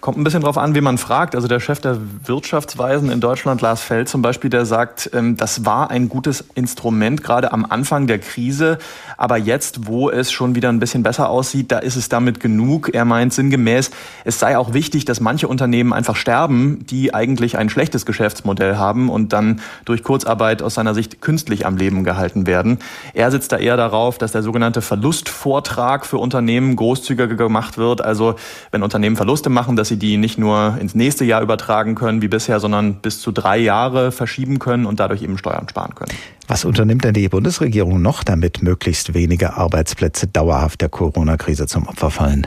Kommt 0.03 0.19
ein 0.19 0.25
bisschen 0.25 0.43
drauf 0.43 0.59
an, 0.59 0.75
wie 0.75 0.81
man 0.81 0.99
fragt. 0.99 1.37
Also 1.37 1.47
der 1.47 1.61
Chef 1.61 1.81
der 1.81 1.97
Wirtschaftsweisen 2.25 3.09
in 3.09 3.21
Deutschland, 3.21 3.61
Lars 3.61 3.83
Feld 3.83 4.09
zum 4.09 4.21
Beispiel, 4.21 4.51
der 4.51 4.67
sagt, 4.67 5.09
ähm, 5.15 5.37
das 5.37 5.65
war 5.65 5.93
ein 5.93 6.09
gutes 6.09 6.45
Instrument 6.57 7.23
gerade 7.23 7.53
am 7.53 7.65
Anfang 7.65 8.09
der 8.09 8.19
Krise. 8.19 8.79
Aber 9.17 9.37
jetzt, 9.37 9.87
wo 9.87 10.11
es 10.11 10.33
schon 10.33 10.57
wieder 10.57 10.71
ein 10.71 10.81
bisschen 10.81 11.05
besser 11.05 11.29
aussieht, 11.29 11.71
da 11.71 11.79
ist 11.79 11.95
es 11.95 12.09
damit 12.09 12.41
genug. 12.41 12.93
Er 12.93 13.05
meint 13.05 13.33
sinngemäß, 13.33 13.93
es 14.25 14.41
sei 14.41 14.59
auch 14.59 14.73
wichtig, 14.73 15.05
dass 15.05 15.21
manche 15.21 15.47
Unternehmen 15.47 15.93
einfach 15.93 16.17
sterben, 16.17 16.85
die 16.91 17.15
eigentlich 17.15 17.57
ein 17.57 17.69
schlechtes 17.69 18.05
Geschäftsmodell 18.05 18.79
haben 18.79 19.09
und 19.09 19.33
dann 19.33 19.61
durch 19.85 20.03
Kurzarbeit 20.03 20.63
aus 20.63 20.75
seiner 20.75 20.95
Sicht 20.95 21.21
künstlich 21.21 21.65
am 21.65 21.77
Leben 21.77 22.03
gehalten 22.03 22.49
werden. 22.49 22.81
Er 23.15 23.31
sitzt 23.31 23.53
da 23.53 23.57
eher 23.57 23.77
darauf, 23.77 24.19
dass 24.19 24.33
der 24.33 24.43
sogenannte 24.43 24.83
Verlustvortrag 24.83 26.05
für 26.05 26.19
Unternehmen 26.19 26.75
großzügiger 26.75 27.29
gemacht 27.29 27.79
wird. 27.79 28.05
Also 28.05 28.35
wenn 28.73 28.83
Unternehmen 28.83 29.15
Verluste 29.15 29.49
machen, 29.49 29.77
dass 29.77 29.92
sie 29.93 29.99
die 29.99 30.17
nicht 30.17 30.39
nur 30.39 30.79
ins 30.81 30.95
nächste 30.95 31.25
Jahr 31.25 31.43
übertragen 31.43 31.95
können 31.95 32.23
wie 32.23 32.29
bisher, 32.29 32.61
sondern 32.61 32.95
bis 32.95 33.21
zu 33.21 33.31
drei 33.31 33.59
Jahre 33.59 34.11
verschieben 34.11 34.59
können 34.59 34.87
und 34.87 35.01
dadurch 35.01 35.23
eben 35.23 35.37
Steuern 35.37 35.69
sparen 35.69 35.95
können. 35.95 36.13
Was 36.49 36.65
unternimmt 36.65 37.05
denn 37.05 37.15
die 37.15 37.29
Bundesregierung 37.29 38.01
noch, 38.01 38.25
damit 38.25 38.63
möglichst 38.63 39.15
wenige 39.15 39.55
Arbeitsplätze 39.57 40.27
dauerhaft 40.27 40.81
der 40.81 40.89
Corona-Krise 40.89 41.67
zum 41.67 41.87
Opfer 41.87 42.11
fallen? 42.11 42.47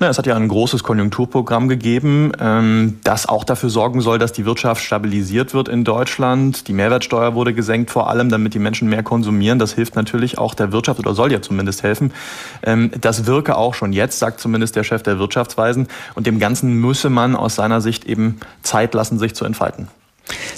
Na, 0.00 0.08
es 0.08 0.18
hat 0.18 0.26
ja 0.26 0.36
ein 0.36 0.48
großes 0.48 0.82
Konjunkturprogramm 0.82 1.68
gegeben, 1.68 2.32
ähm, 2.38 3.00
das 3.04 3.28
auch 3.28 3.44
dafür 3.44 3.70
sorgen 3.70 4.00
soll, 4.00 4.18
dass 4.18 4.32
die 4.32 4.44
Wirtschaft 4.44 4.82
stabilisiert 4.82 5.54
wird 5.54 5.68
in 5.68 5.84
Deutschland. 5.84 6.68
Die 6.68 6.72
Mehrwertsteuer 6.72 7.34
wurde 7.34 7.54
gesenkt, 7.54 7.90
vor 7.90 8.08
allem, 8.08 8.28
damit 8.28 8.54
die 8.54 8.58
Menschen 8.58 8.88
mehr 8.88 9.02
konsumieren. 9.02 9.58
Das 9.58 9.72
hilft 9.72 9.96
natürlich 9.96 10.38
auch 10.38 10.54
der 10.54 10.72
Wirtschaft 10.72 11.00
oder 11.00 11.14
soll 11.14 11.32
ja 11.32 11.42
zumindest 11.42 11.82
helfen. 11.82 12.12
Ähm, 12.62 12.90
das 13.00 13.26
wirke 13.26 13.56
auch 13.56 13.74
schon 13.74 13.92
jetzt, 13.92 14.18
sagt 14.18 14.40
zumindest 14.40 14.76
der 14.76 14.84
Chef 14.84 15.02
der 15.02 15.18
Wirtschaftsweisen. 15.18 15.88
Und 16.14 16.26
dem 16.26 16.38
Ganzen 16.38 16.74
müsse 16.74 17.10
man 17.10 17.34
aus 17.34 17.56
seiner 17.56 17.80
Sicht 17.80 18.04
eben 18.04 18.38
Zeit 18.62 18.94
lassen, 18.94 19.18
sich 19.18 19.34
zu 19.34 19.44
entfalten. 19.44 19.88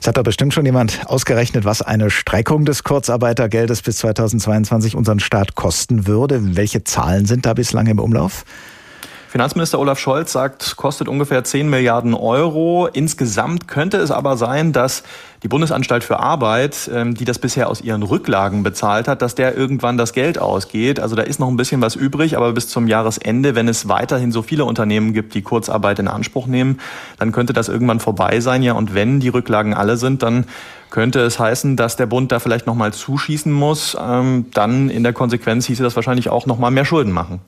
Es 0.00 0.06
hat 0.06 0.16
doch 0.16 0.22
bestimmt 0.22 0.54
schon 0.54 0.64
jemand 0.64 1.00
ausgerechnet, 1.06 1.64
was 1.64 1.82
eine 1.82 2.10
Streckung 2.10 2.64
des 2.64 2.84
Kurzarbeitergeldes 2.84 3.82
bis 3.82 3.96
2022 3.98 4.96
unseren 4.96 5.20
Staat 5.20 5.54
kosten 5.54 6.06
würde. 6.06 6.56
Welche 6.56 6.84
Zahlen 6.84 7.26
sind 7.26 7.46
da 7.46 7.54
bislang 7.54 7.86
im 7.86 7.98
Umlauf? 7.98 8.44
Finanzminister 9.30 9.78
Olaf 9.78 10.00
Scholz 10.00 10.32
sagt, 10.32 10.76
kostet 10.76 11.06
ungefähr 11.06 11.44
10 11.44 11.70
Milliarden 11.70 12.14
Euro. 12.14 12.88
Insgesamt 12.92 13.68
könnte 13.68 13.98
es 13.98 14.10
aber 14.10 14.36
sein, 14.36 14.72
dass 14.72 15.04
die 15.42 15.48
Bundesanstalt 15.48 16.04
für 16.04 16.20
Arbeit, 16.20 16.90
ähm, 16.92 17.14
die 17.14 17.24
das 17.24 17.38
bisher 17.38 17.68
aus 17.68 17.80
ihren 17.80 18.02
Rücklagen 18.02 18.62
bezahlt 18.62 19.08
hat, 19.08 19.22
dass 19.22 19.34
der 19.34 19.56
irgendwann 19.56 19.96
das 19.96 20.12
Geld 20.12 20.38
ausgeht. 20.38 21.00
Also 21.00 21.16
da 21.16 21.22
ist 21.22 21.40
noch 21.40 21.48
ein 21.48 21.56
bisschen 21.56 21.80
was 21.80 21.96
übrig, 21.96 22.36
aber 22.36 22.52
bis 22.52 22.68
zum 22.68 22.88
Jahresende, 22.88 23.54
wenn 23.54 23.68
es 23.68 23.88
weiterhin 23.88 24.32
so 24.32 24.42
viele 24.42 24.64
Unternehmen 24.64 25.14
gibt, 25.14 25.34
die 25.34 25.42
Kurzarbeit 25.42 25.98
in 25.98 26.08
Anspruch 26.08 26.46
nehmen, 26.46 26.78
dann 27.18 27.32
könnte 27.32 27.52
das 27.52 27.68
irgendwann 27.68 28.00
vorbei 28.00 28.40
sein. 28.40 28.62
Ja, 28.62 28.74
und 28.74 28.94
wenn 28.94 29.20
die 29.20 29.28
Rücklagen 29.28 29.72
alle 29.72 29.96
sind, 29.96 30.22
dann 30.22 30.44
könnte 30.90 31.20
es 31.20 31.38
heißen, 31.38 31.76
dass 31.76 31.96
der 31.96 32.06
Bund 32.06 32.32
da 32.32 32.40
vielleicht 32.40 32.66
nochmal 32.66 32.92
zuschießen 32.92 33.52
muss. 33.52 33.96
Ähm, 34.00 34.46
dann 34.52 34.90
in 34.90 35.04
der 35.04 35.12
Konsequenz 35.12 35.66
hieße 35.66 35.84
das 35.84 35.94
wahrscheinlich 35.94 36.28
auch 36.28 36.46
nochmal 36.46 36.72
mehr 36.72 36.84
Schulden 36.84 37.12
machen. 37.12 37.40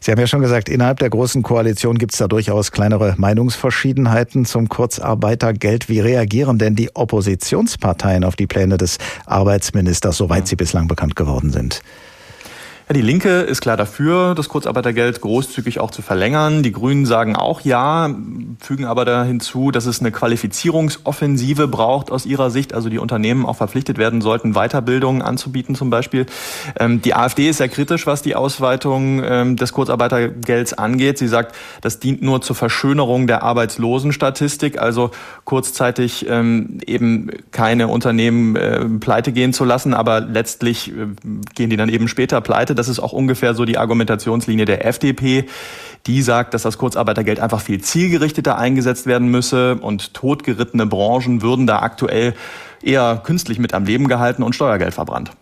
Sie 0.00 0.12
haben 0.12 0.20
ja 0.20 0.26
schon 0.26 0.42
gesagt, 0.42 0.68
innerhalb 0.68 0.98
der 0.98 1.08
Großen 1.08 1.42
Koalition 1.42 1.96
gibt 1.96 2.12
es 2.12 2.18
da 2.18 2.28
durchaus 2.28 2.72
kleinere 2.72 3.14
Meinungsverschiedenheiten 3.16 4.44
zum 4.44 4.68
Kurzarbeitergeld. 4.68 5.88
Wie 5.88 6.00
reagieren 6.00 6.58
denn 6.58 6.76
die 6.76 6.94
Opposition? 6.94 7.39
Oppositionsparteien 7.40 8.24
auf 8.24 8.36
die 8.36 8.46
Pläne 8.46 8.76
des 8.76 8.98
Arbeitsministers, 9.24 10.18
soweit 10.18 10.46
sie 10.46 10.56
bislang 10.56 10.88
bekannt 10.88 11.16
geworden 11.16 11.50
sind? 11.50 11.80
Ja, 12.90 12.94
die 12.94 13.02
Linke 13.02 13.42
ist 13.42 13.60
klar 13.60 13.76
dafür, 13.76 14.34
das 14.34 14.48
Kurzarbeitergeld 14.48 15.20
großzügig 15.20 15.78
auch 15.78 15.92
zu 15.92 16.02
verlängern. 16.02 16.64
Die 16.64 16.72
Grünen 16.72 17.06
sagen 17.06 17.36
auch 17.36 17.60
ja, 17.60 18.12
fügen 18.58 18.84
aber 18.84 19.04
da 19.04 19.22
hinzu, 19.22 19.70
dass 19.70 19.86
es 19.86 20.00
eine 20.00 20.10
Qualifizierungsoffensive 20.10 21.68
braucht 21.68 22.10
aus 22.10 22.26
ihrer 22.26 22.50
Sicht. 22.50 22.74
Also 22.74 22.88
die 22.88 22.98
Unternehmen 22.98 23.46
auch 23.46 23.54
verpflichtet 23.54 23.96
werden 23.96 24.20
sollten, 24.20 24.54
Weiterbildungen 24.54 25.22
anzubieten 25.22 25.76
zum 25.76 25.88
Beispiel. 25.88 26.26
Ähm, 26.80 27.00
die 27.00 27.14
AfD 27.14 27.48
ist 27.50 27.58
sehr 27.58 27.68
kritisch, 27.68 28.08
was 28.08 28.22
die 28.22 28.34
Ausweitung 28.34 29.22
ähm, 29.22 29.54
des 29.54 29.72
Kurzarbeitergelds 29.72 30.72
angeht. 30.72 31.16
Sie 31.16 31.28
sagt, 31.28 31.54
das 31.82 32.00
dient 32.00 32.22
nur 32.22 32.42
zur 32.42 32.56
Verschönerung 32.56 33.28
der 33.28 33.44
Arbeitslosenstatistik, 33.44 34.80
also 34.80 35.12
kurzzeitig 35.44 36.26
ähm, 36.28 36.80
eben 36.84 37.30
keine 37.52 37.86
Unternehmen 37.86 38.56
äh, 38.56 38.84
pleite 38.98 39.30
gehen 39.30 39.52
zu 39.52 39.64
lassen, 39.64 39.94
aber 39.94 40.20
letztlich 40.20 40.90
äh, 40.90 41.06
gehen 41.54 41.70
die 41.70 41.76
dann 41.76 41.88
eben 41.88 42.08
später 42.08 42.40
pleite. 42.40 42.79
Das 42.80 42.88
ist 42.88 42.98
auch 42.98 43.12
ungefähr 43.12 43.52
so 43.52 43.66
die 43.66 43.76
Argumentationslinie 43.76 44.64
der 44.64 44.86
FDP. 44.86 45.44
Die 46.06 46.22
sagt, 46.22 46.54
dass 46.54 46.62
das 46.62 46.78
Kurzarbeitergeld 46.78 47.38
einfach 47.38 47.60
viel 47.60 47.82
zielgerichteter 47.82 48.56
eingesetzt 48.56 49.04
werden 49.04 49.28
müsse 49.28 49.74
und 49.74 50.14
totgerittene 50.14 50.86
Branchen 50.86 51.42
würden 51.42 51.66
da 51.66 51.80
aktuell 51.80 52.32
eher 52.82 53.20
künstlich 53.22 53.58
mit 53.58 53.74
am 53.74 53.84
Leben 53.84 54.08
gehalten 54.08 54.42
und 54.42 54.54
Steuergeld 54.54 54.94
verbrannt. 54.94 55.32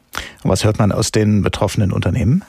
Und 0.43 0.51
was 0.51 0.65
hört 0.65 0.81
man 0.81 0.91
aus 0.91 1.13
den 1.13 1.43
betroffenen 1.43 1.93
Unternehmen? 1.93 2.43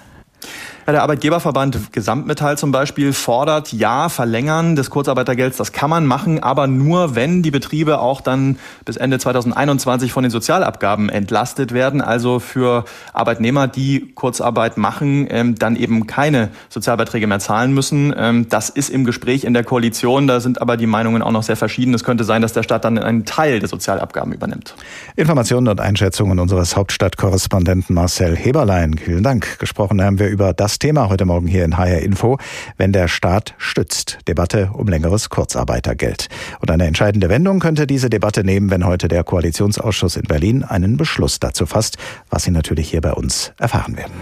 Der 0.92 1.04
Arbeitgeberverband 1.04 1.94
Gesamtmetall 1.94 2.58
zum 2.58 2.72
Beispiel 2.72 3.14
fordert 3.14 3.72
ja 3.72 4.10
Verlängern 4.10 4.76
des 4.76 4.90
Kurzarbeitergelds. 4.90 5.56
Das 5.56 5.72
kann 5.72 5.88
man 5.88 6.08
machen, 6.08 6.42
aber 6.42 6.66
nur, 6.66 7.14
wenn 7.14 7.44
die 7.44 7.52
Betriebe 7.52 8.00
auch 8.00 8.22
dann 8.22 8.58
bis 8.86 8.98
Ende 8.98 9.20
2021 9.20 10.12
von 10.12 10.24
den 10.24 10.32
Sozialabgaben 10.32 11.10
entlastet 11.10 11.76
werden. 11.76 12.02
Also 12.02 12.40
für 12.40 12.86
Arbeitnehmer, 13.14 13.68
die 13.68 14.12
Kurzarbeit 14.16 14.78
machen, 14.78 15.28
ähm, 15.30 15.54
dann 15.54 15.76
eben 15.76 16.08
keine 16.08 16.50
Sozialbeiträge 16.70 17.28
mehr 17.28 17.38
zahlen 17.38 17.72
müssen. 17.72 18.12
Ähm, 18.18 18.48
das 18.50 18.70
ist 18.70 18.90
im 18.90 19.06
Gespräch 19.06 19.44
in 19.44 19.54
der 19.54 19.64
Koalition. 19.64 20.26
Da 20.26 20.40
sind 20.40 20.60
aber 20.60 20.76
die 20.76 20.88
Meinungen 20.88 21.22
auch 21.22 21.32
noch 21.32 21.44
sehr 21.44 21.56
verschieden. 21.56 21.94
Es 21.94 22.04
könnte 22.04 22.24
sein, 22.24 22.42
dass 22.42 22.54
der 22.54 22.64
Staat 22.64 22.84
dann 22.84 22.98
einen 22.98 23.26
Teil 23.26 23.60
der 23.60 23.70
Sozialabgaben 23.70 24.34
übernimmt. 24.34 24.74
Informationen 25.16 25.68
und 25.68 25.80
Einschätzungen 25.82 26.40
unseres 26.40 26.76
Hauptstadtkorrespondenten 26.76 27.94
Marcel 27.94 28.36
Heberlein. 28.36 28.98
Vielen 28.98 29.22
Dank. 29.22 29.60
Gesprochen 29.60 30.02
haben 30.02 30.18
wir 30.18 30.30
über 30.30 30.54
das 30.54 30.79
Thema 30.80 31.10
heute 31.10 31.26
Morgen 31.26 31.48
hier 31.48 31.66
in 31.66 31.78
HR 31.78 32.00
Info, 32.00 32.38
wenn 32.78 32.94
der 32.94 33.08
Staat 33.08 33.54
stützt. 33.58 34.20
Debatte 34.28 34.72
um 34.74 34.88
längeres 34.88 35.30
Kurzarbeitergeld. 35.30 36.30
Und 36.62 36.72
eine 36.72 36.88
entscheidende 36.88 37.30
Wendung 37.30 37.60
könnte 37.60 37.86
diese 37.86 38.10
Debatte 38.10 38.44
nehmen, 38.44 38.72
wenn 38.72 38.86
heute 38.86 39.08
der 39.08 39.24
Koalitionsausschuss 39.24 40.16
in 40.16 40.24
Berlin 40.24 40.64
einen 40.64 40.98
Beschluss 40.98 41.40
dazu 41.40 41.66
fasst, 41.66 41.98
was 42.30 42.44
Sie 42.44 42.52
natürlich 42.52 42.90
hier 42.90 43.02
bei 43.02 43.12
uns 43.12 43.52
erfahren 43.60 43.98
werden. 43.98 44.14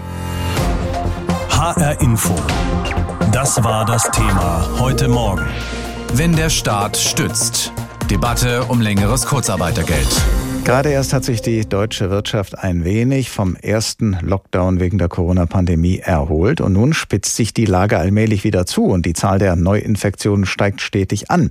HR 1.50 2.00
Info. 2.00 2.34
Das 3.32 3.62
war 3.62 3.84
das 3.84 4.10
Thema 4.10 4.68
heute 4.78 5.08
Morgen. 5.08 5.46
Wenn 6.14 6.34
der 6.34 6.50
Staat 6.50 6.96
stützt. 6.96 7.72
Debatte 8.10 8.64
um 8.64 8.80
längeres 8.80 9.26
Kurzarbeitergeld. 9.26 10.08
Gerade 10.68 10.90
erst 10.90 11.14
hat 11.14 11.24
sich 11.24 11.40
die 11.40 11.66
deutsche 11.66 12.10
Wirtschaft 12.10 12.58
ein 12.58 12.84
wenig 12.84 13.30
vom 13.30 13.56
ersten 13.56 14.18
Lockdown 14.20 14.80
wegen 14.80 14.98
der 14.98 15.08
Corona-Pandemie 15.08 16.00
erholt 16.00 16.60
und 16.60 16.74
nun 16.74 16.92
spitzt 16.92 17.36
sich 17.36 17.54
die 17.54 17.64
Lage 17.64 17.96
allmählich 17.96 18.44
wieder 18.44 18.66
zu 18.66 18.84
und 18.84 19.06
die 19.06 19.14
Zahl 19.14 19.38
der 19.38 19.56
Neuinfektionen 19.56 20.44
steigt 20.44 20.82
stetig 20.82 21.30
an. 21.30 21.50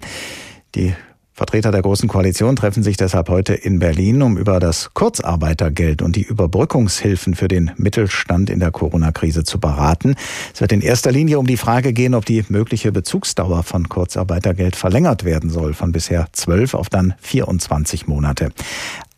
Die 0.76 0.94
Vertreter 1.38 1.72
der 1.72 1.84
Großen 1.84 2.10
Koalition 2.10 2.56
treffen 2.56 2.82
sich 2.82 2.98
deshalb 2.98 3.30
heute 3.30 3.54
in 3.54 3.78
Berlin, 3.78 4.24
um 4.24 4.38
über 4.38 4.60
das 4.60 4.96
Kurzarbeitergeld 4.96 6.02
und 6.02 6.16
die 6.16 6.24
Überbrückungshilfen 6.24 7.36
für 7.36 7.48
den 7.48 7.70
Mittelstand 7.78 8.50
in 8.50 8.60
der 8.60 8.72
Corona-Krise 8.72 9.44
zu 9.44 9.60
beraten. 9.60 10.16
Es 10.52 10.62
wird 10.62 10.72
in 10.72 10.82
erster 10.82 11.12
Linie 11.12 11.38
um 11.38 11.46
die 11.46 11.58
Frage 11.58 11.94
gehen, 11.94 12.16
ob 12.16 12.26
die 12.26 12.44
mögliche 12.50 12.92
Bezugsdauer 12.92 13.62
von 13.62 13.88
Kurzarbeitergeld 13.88 14.76
verlängert 14.76 15.26
werden 15.26 15.52
soll, 15.52 15.76
von 15.76 15.92
bisher 15.92 16.28
zwölf 16.32 16.74
auf 16.74 16.90
dann 16.90 17.14
24 17.20 18.08
Monate. 18.08 18.50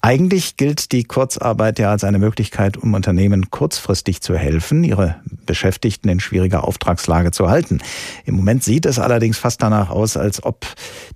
Eigentlich 0.01 0.55
gilt 0.55 0.93
die 0.93 1.03
Kurzarbeit 1.03 1.77
ja 1.77 1.91
als 1.91 2.05
eine 2.05 2.19
Möglichkeit, 2.19 2.77
um 2.77 2.93
Unternehmen 2.93 3.49
kurzfristig 3.49 4.21
zu 4.21 4.35
helfen, 4.35 4.85
ihre 4.85 5.17
Beschäftigten 5.45 6.07
in 6.07 6.21
schwieriger 6.21 6.63
Auftragslage 6.63 7.31
zu 7.31 7.49
halten. 7.49 7.79
Im 8.25 8.35
Moment 8.35 8.63
sieht 8.63 8.85
es 8.85 8.97
allerdings 8.97 9.37
fast 9.37 9.61
danach 9.61 9.89
aus, 9.89 10.15
als 10.15 10.41
ob 10.41 10.65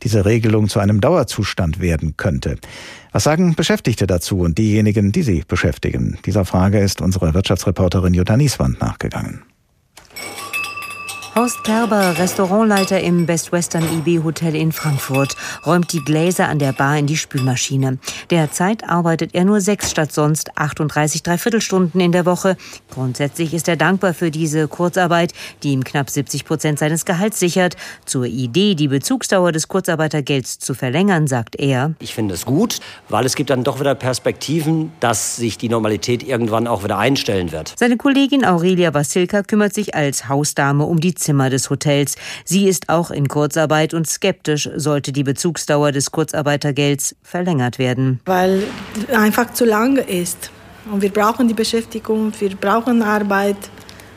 diese 0.03 0.25
Regelung 0.25 0.67
zu 0.67 0.79
einem 0.79 0.99
Dauerzustand 0.99 1.79
werden 1.79 2.17
könnte. 2.17 2.57
Was 3.13 3.23
sagen 3.23 3.55
Beschäftigte 3.55 4.05
dazu 4.05 4.39
und 4.39 4.57
diejenigen, 4.57 5.13
die 5.13 5.23
sie 5.23 5.43
beschäftigen? 5.47 6.19
Dieser 6.25 6.43
Frage 6.43 6.79
ist 6.79 6.99
unsere 6.99 7.33
Wirtschaftsreporterin 7.33 8.13
Jutta 8.13 8.35
Nieswand 8.35 8.81
nachgegangen. 8.81 9.43
Horst 11.35 11.63
Kerber, 11.63 12.19
Restaurantleiter 12.19 13.01
im 13.01 13.25
Best 13.25 13.51
Western 13.51 13.83
IB 13.91 14.23
Hotel 14.23 14.55
in 14.55 14.71
Frankfurt, 14.71 15.35
räumt 15.65 15.91
die 15.91 16.03
Gläser 16.05 16.47
an 16.47 16.59
der 16.59 16.73
Bar 16.73 16.99
in 16.99 17.07
die 17.07 17.17
Spülmaschine. 17.17 17.97
Derzeit 18.29 18.87
arbeitet 18.87 19.33
er 19.33 19.43
nur 19.43 19.59
sechs 19.59 19.89
statt 19.89 20.13
sonst 20.13 20.55
38 20.59 21.23
Dreiviertelstunden 21.23 21.99
in 21.99 22.11
der 22.11 22.27
Woche. 22.27 22.55
Grundsätzlich 22.91 23.55
ist 23.55 23.67
er 23.67 23.77
dankbar 23.77 24.13
für 24.13 24.29
diese 24.29 24.67
Kurzarbeit, 24.67 25.33
die 25.63 25.71
ihm 25.71 25.83
knapp 25.83 26.11
70 26.11 26.45
Prozent 26.45 26.77
seines 26.77 27.03
Gehalts 27.03 27.39
sichert. 27.39 27.77
Zur 28.05 28.25
Idee, 28.25 28.75
die 28.75 28.87
Bezugsdauer 28.87 29.51
des 29.51 29.67
Kurzarbeitergelds 29.67 30.59
zu 30.59 30.75
verlängern, 30.75 31.25
sagt 31.25 31.55
er. 31.55 31.95
Ich 31.97 32.13
finde 32.13 32.35
es 32.35 32.45
gut, 32.45 32.79
weil 33.09 33.25
es 33.25 33.35
gibt 33.35 33.49
dann 33.49 33.63
doch 33.63 33.79
wieder 33.79 33.95
Perspektiven, 33.95 34.91
dass 34.99 35.37
sich 35.37 35.57
die 35.57 35.69
Normalität 35.69 36.21
irgendwann 36.21 36.67
auch 36.67 36.83
wieder 36.83 36.99
einstellen 36.99 37.51
wird. 37.51 37.73
Seine 37.75 37.97
Kollegin 37.97 38.45
Aurelia 38.45 38.93
Vasilka 38.93 39.41
kümmert 39.41 39.73
sich 39.73 39.95
als 39.95 40.29
Hausdame 40.29 40.85
um 40.85 40.99
die 40.99 41.15
Zimmer 41.23 41.49
des 41.49 41.69
Hotels. 41.69 42.15
Sie 42.45 42.67
ist 42.67 42.89
auch 42.89 43.09
in 43.09 43.27
Kurzarbeit 43.27 43.93
und 43.93 44.07
skeptisch, 44.07 44.69
sollte 44.75 45.11
die 45.11 45.23
Bezugsdauer 45.23 45.91
des 45.91 46.11
Kurzarbeitergelds 46.11 47.15
verlängert 47.23 47.79
werden. 47.79 48.19
Weil 48.25 48.63
einfach 49.15 49.53
zu 49.53 49.65
lange 49.65 50.01
ist. 50.01 50.51
Und 50.91 51.01
wir 51.01 51.11
brauchen 51.11 51.47
die 51.47 51.53
Beschäftigung, 51.53 52.33
wir 52.39 52.55
brauchen 52.55 53.01
Arbeit 53.01 53.57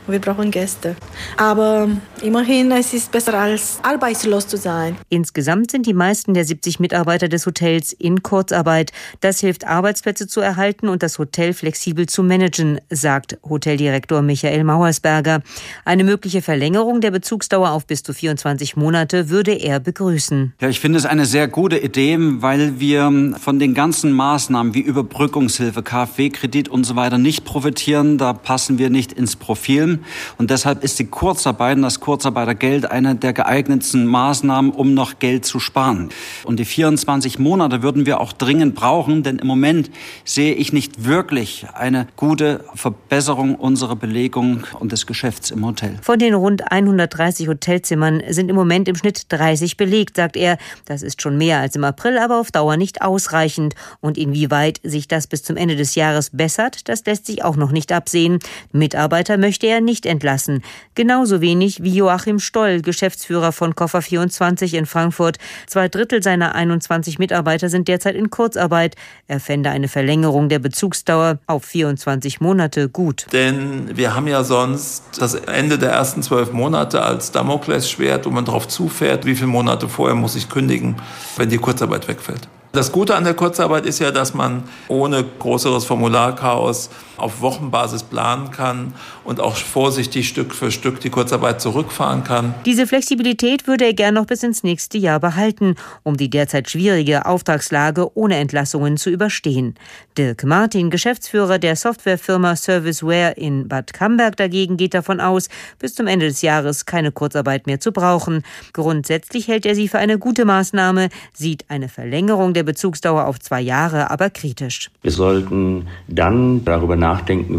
wir 0.07 0.19
brauchen 0.19 0.51
Gäste. 0.51 0.95
Aber 1.37 1.87
immerhin, 2.21 2.71
es 2.71 2.93
ist 2.93 3.11
besser 3.11 3.33
als 3.33 3.79
arbeitslos 3.83 4.47
zu 4.47 4.57
sein. 4.57 4.95
Insgesamt 5.09 5.71
sind 5.71 5.85
die 5.85 5.93
meisten 5.93 6.33
der 6.33 6.45
70 6.45 6.79
Mitarbeiter 6.79 7.27
des 7.27 7.45
Hotels 7.45 7.93
in 7.93 8.23
Kurzarbeit. 8.23 8.91
Das 9.21 9.39
hilft, 9.39 9.65
Arbeitsplätze 9.65 10.27
zu 10.27 10.41
erhalten 10.41 10.87
und 10.87 11.03
das 11.03 11.19
Hotel 11.19 11.53
flexibel 11.53 12.07
zu 12.07 12.23
managen, 12.23 12.79
sagt 12.89 13.37
Hoteldirektor 13.47 14.21
Michael 14.21 14.63
Mauersberger. 14.63 15.41
Eine 15.85 16.03
mögliche 16.03 16.41
Verlängerung 16.41 17.01
der 17.01 17.11
Bezugsdauer 17.11 17.71
auf 17.71 17.85
bis 17.85 18.03
zu 18.03 18.13
24 18.13 18.75
Monate 18.75 19.29
würde 19.29 19.53
er 19.53 19.79
begrüßen. 19.79 20.53
Ja, 20.61 20.69
ich 20.69 20.79
finde 20.79 20.97
es 20.99 21.05
eine 21.05 21.25
sehr 21.25 21.47
gute 21.47 21.77
Idee, 21.77 22.17
weil 22.19 22.79
wir 22.79 23.35
von 23.39 23.59
den 23.59 23.73
ganzen 23.73 24.11
Maßnahmen 24.11 24.73
wie 24.73 24.81
Überbrückungshilfe, 24.81 25.83
KfW-Kredit 25.83 26.69
und 26.69 26.83
so 26.85 26.95
weiter 26.95 27.17
nicht 27.17 27.45
profitieren. 27.45 28.17
Da 28.17 28.33
passen 28.33 28.77
wir 28.77 28.89
nicht 28.89 29.13
ins 29.13 29.35
Profil. 29.35 29.96
Und 30.37 30.49
deshalb 30.49 30.83
ist 30.83 30.99
die 30.99 31.05
Kurzarbeit 31.05 31.77
und 31.77 31.83
das 31.83 31.99
Kurzarbeitergeld 31.99 32.89
eine 32.89 33.15
der 33.15 33.33
geeignetsten 33.33 34.05
Maßnahmen, 34.05 34.71
um 34.71 34.93
noch 34.93 35.19
Geld 35.19 35.45
zu 35.45 35.59
sparen. 35.59 36.09
Und 36.43 36.59
die 36.59 36.65
24 36.65 37.39
Monate 37.39 37.83
würden 37.83 38.05
wir 38.05 38.19
auch 38.19 38.33
dringend 38.33 38.75
brauchen, 38.75 39.23
denn 39.23 39.39
im 39.39 39.47
Moment 39.47 39.89
sehe 40.25 40.53
ich 40.53 40.73
nicht 40.73 41.05
wirklich 41.05 41.65
eine 41.73 42.07
gute 42.15 42.63
Verbesserung 42.75 43.55
unserer 43.55 43.95
Belegung 43.95 44.65
und 44.79 44.91
des 44.91 45.05
Geschäfts 45.05 45.51
im 45.51 45.65
Hotel. 45.65 45.97
Von 46.01 46.19
den 46.19 46.33
rund 46.33 46.71
130 46.71 47.47
Hotelzimmern 47.47 48.21
sind 48.29 48.49
im 48.49 48.55
Moment 48.55 48.87
im 48.87 48.95
Schnitt 48.95 49.31
30 49.31 49.77
belegt, 49.77 50.17
sagt 50.17 50.35
er. 50.35 50.57
Das 50.85 51.01
ist 51.01 51.21
schon 51.21 51.37
mehr 51.37 51.59
als 51.59 51.75
im 51.75 51.83
April, 51.83 52.17
aber 52.17 52.39
auf 52.39 52.51
Dauer 52.51 52.77
nicht 52.77 53.01
ausreichend. 53.01 53.75
Und 54.01 54.17
inwieweit 54.17 54.79
sich 54.83 55.07
das 55.07 55.27
bis 55.27 55.43
zum 55.43 55.57
Ende 55.57 55.75
des 55.75 55.95
Jahres 55.95 56.31
bessert, 56.31 56.87
das 56.89 57.05
lässt 57.05 57.25
sich 57.25 57.43
auch 57.43 57.55
noch 57.55 57.71
nicht 57.71 57.91
absehen. 57.91 58.39
Mitarbeiter 58.71 59.37
möchte 59.37 59.67
er 59.67 59.81
nicht 59.87 60.05
entlassen. 60.05 60.61
Genauso 60.93 61.41
wenig 61.41 61.81
wie 61.81 61.95
Joachim 61.95 62.37
Stoll, 62.37 62.81
Geschäftsführer 62.81 63.51
von 63.51 63.73
Koffer24 63.73 64.77
in 64.77 64.85
Frankfurt. 64.85 65.37
Zwei 65.65 65.87
Drittel 65.87 66.21
seiner 66.21 66.53
21 66.53 67.17
Mitarbeiter 67.17 67.69
sind 67.69 67.87
derzeit 67.87 68.15
in 68.15 68.29
Kurzarbeit. 68.29 68.95
Er 69.27 69.39
fände 69.39 69.71
eine 69.71 69.87
Verlängerung 69.87 70.49
der 70.49 70.59
Bezugsdauer 70.59 71.39
auf 71.47 71.63
24 71.63 72.41
Monate 72.41 72.89
gut. 72.89 73.25
Denn 73.31 73.97
wir 73.97 74.13
haben 74.13 74.27
ja 74.27 74.43
sonst 74.43 75.03
das 75.17 75.33
Ende 75.33 75.79
der 75.79 75.91
ersten 75.91 76.21
zwölf 76.21 76.51
Monate 76.51 77.01
als 77.01 77.31
Damoklesschwert, 77.31 78.25
wo 78.25 78.29
man 78.29 78.45
darauf 78.45 78.67
zufährt, 78.67 79.25
wie 79.25 79.35
viele 79.35 79.47
Monate 79.47 79.89
vorher 79.89 80.15
muss 80.15 80.35
ich 80.35 80.49
kündigen, 80.49 80.97
wenn 81.37 81.49
die 81.49 81.57
Kurzarbeit 81.57 82.07
wegfällt. 82.07 82.47
Das 82.73 82.91
Gute 82.91 83.15
an 83.15 83.23
der 83.23 83.33
Kurzarbeit 83.33 83.87
ist 83.87 83.97
ja, 83.99 84.11
dass 84.11 84.33
man 84.33 84.63
ohne 84.87 85.23
größeres 85.39 85.85
Formularchaos 85.85 86.91
auf 87.17 87.41
Wochenbasis 87.41 88.03
planen 88.03 88.51
kann 88.51 88.93
und 89.23 89.39
auch 89.39 89.55
vorsichtig 89.55 90.27
Stück 90.27 90.53
für 90.53 90.71
Stück 90.71 90.99
die 90.99 91.09
Kurzarbeit 91.09 91.61
zurückfahren 91.61 92.23
kann. 92.23 92.53
Diese 92.65 92.87
Flexibilität 92.87 93.67
würde 93.67 93.85
er 93.85 93.93
gern 93.93 94.13
noch 94.15 94.25
bis 94.25 94.43
ins 94.43 94.63
nächste 94.63 94.97
Jahr 94.97 95.19
behalten, 95.19 95.75
um 96.03 96.17
die 96.17 96.29
derzeit 96.29 96.69
schwierige 96.69 97.25
Auftragslage 97.25 98.15
ohne 98.17 98.37
Entlassungen 98.37 98.97
zu 98.97 99.09
überstehen. 99.09 99.75
Dirk 100.17 100.43
Martin, 100.43 100.89
Geschäftsführer 100.89 101.59
der 101.59 101.75
Softwarefirma 101.75 102.55
Serviceware 102.55 103.33
in 103.33 103.67
Bad 103.67 103.93
Camberg 103.93 104.35
dagegen 104.35 104.77
geht 104.77 104.93
davon 104.93 105.19
aus, 105.19 105.49
bis 105.79 105.95
zum 105.95 106.07
Ende 106.07 106.27
des 106.27 106.41
Jahres 106.41 106.85
keine 106.85 107.11
Kurzarbeit 107.11 107.67
mehr 107.67 107.79
zu 107.79 107.91
brauchen. 107.91 108.43
Grundsätzlich 108.73 109.47
hält 109.47 109.65
er 109.65 109.75
sie 109.75 109.87
für 109.87 109.99
eine 109.99 110.17
gute 110.17 110.45
Maßnahme, 110.45 111.09
sieht 111.33 111.65
eine 111.69 111.89
Verlängerung 111.89 112.53
der 112.53 112.63
Bezugsdauer 112.63 113.25
auf 113.25 113.39
zwei 113.39 113.61
Jahre 113.61 114.09
aber 114.09 114.29
kritisch. 114.29 114.89
Wir 115.01 115.11
sollten 115.11 115.87
dann 116.07 116.63
darüber 116.65 116.95
nachdenken, 116.95 117.06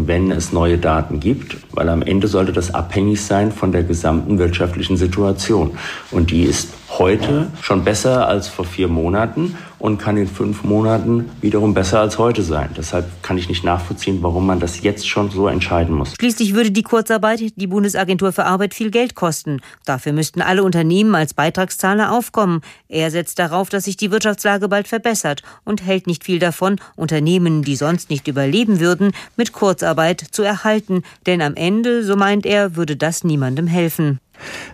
wenn 0.07 0.31
es 0.31 0.53
neue 0.53 0.77
Daten 0.77 1.19
gibt, 1.19 1.57
weil 1.71 1.89
am 1.89 2.01
Ende 2.01 2.27
sollte 2.27 2.53
das 2.53 2.73
abhängig 2.73 3.23
sein 3.23 3.51
von 3.51 3.71
der 3.71 3.83
gesamten 3.83 4.37
wirtschaftlichen 4.37 4.97
Situation. 4.97 5.71
Und 6.11 6.31
die 6.31 6.43
ist 6.43 6.73
heute 6.97 7.47
schon 7.61 7.83
besser 7.83 8.27
als 8.27 8.47
vor 8.47 8.65
vier 8.65 8.87
Monaten 8.87 9.55
und 9.79 9.97
kann 9.97 10.17
in 10.17 10.27
fünf 10.27 10.63
Monaten 10.63 11.29
wiederum 11.41 11.73
besser 11.73 11.99
als 12.01 12.17
heute 12.17 12.43
sein. 12.43 12.69
Deshalb 12.77 13.05
kann 13.23 13.37
ich 13.37 13.49
nicht 13.49 13.63
nachvollziehen, 13.63 14.19
warum 14.21 14.45
man 14.45 14.59
das 14.59 14.81
jetzt 14.83 15.07
schon 15.07 15.31
so 15.31 15.47
entscheiden 15.47 15.95
muss. 15.95 16.13
Schließlich 16.19 16.53
würde 16.53 16.71
die 16.71 16.83
Kurzarbeit 16.83 17.39
die 17.55 17.67
Bundesagentur 17.67 18.31
für 18.33 18.45
Arbeit 18.45 18.73
viel 18.73 18.91
Geld 18.91 19.15
kosten. 19.15 19.61
Dafür 19.85 20.11
müssten 20.13 20.41
alle 20.41 20.63
Unternehmen 20.63 21.15
als 21.15 21.33
Beitragszahler 21.33 22.11
aufkommen. 22.11 22.61
Er 22.89 23.11
setzt 23.11 23.39
darauf, 23.39 23.69
dass 23.69 23.85
sich 23.85 23.97
die 23.97 24.11
Wirtschaftslage 24.11 24.67
bald 24.67 24.87
verbessert 24.87 25.43
und 25.63 25.85
hält 25.85 26.07
nicht 26.07 26.23
viel 26.23 26.39
davon, 26.39 26.77
Unternehmen, 26.95 27.63
die 27.63 27.75
sonst 27.75 28.09
nicht 28.09 28.27
überleben 28.27 28.79
würden, 28.79 29.11
mit 29.37 29.53
Kurzarbeit 29.53 30.21
zu 30.31 30.43
erhalten. 30.43 31.03
Denn 31.25 31.41
am 31.41 31.55
Ende, 31.55 32.03
so 32.03 32.15
meint 32.15 32.45
er, 32.45 32.75
würde 32.75 32.97
das 32.97 33.23
niemandem 33.23 33.67
helfen. 33.67 34.19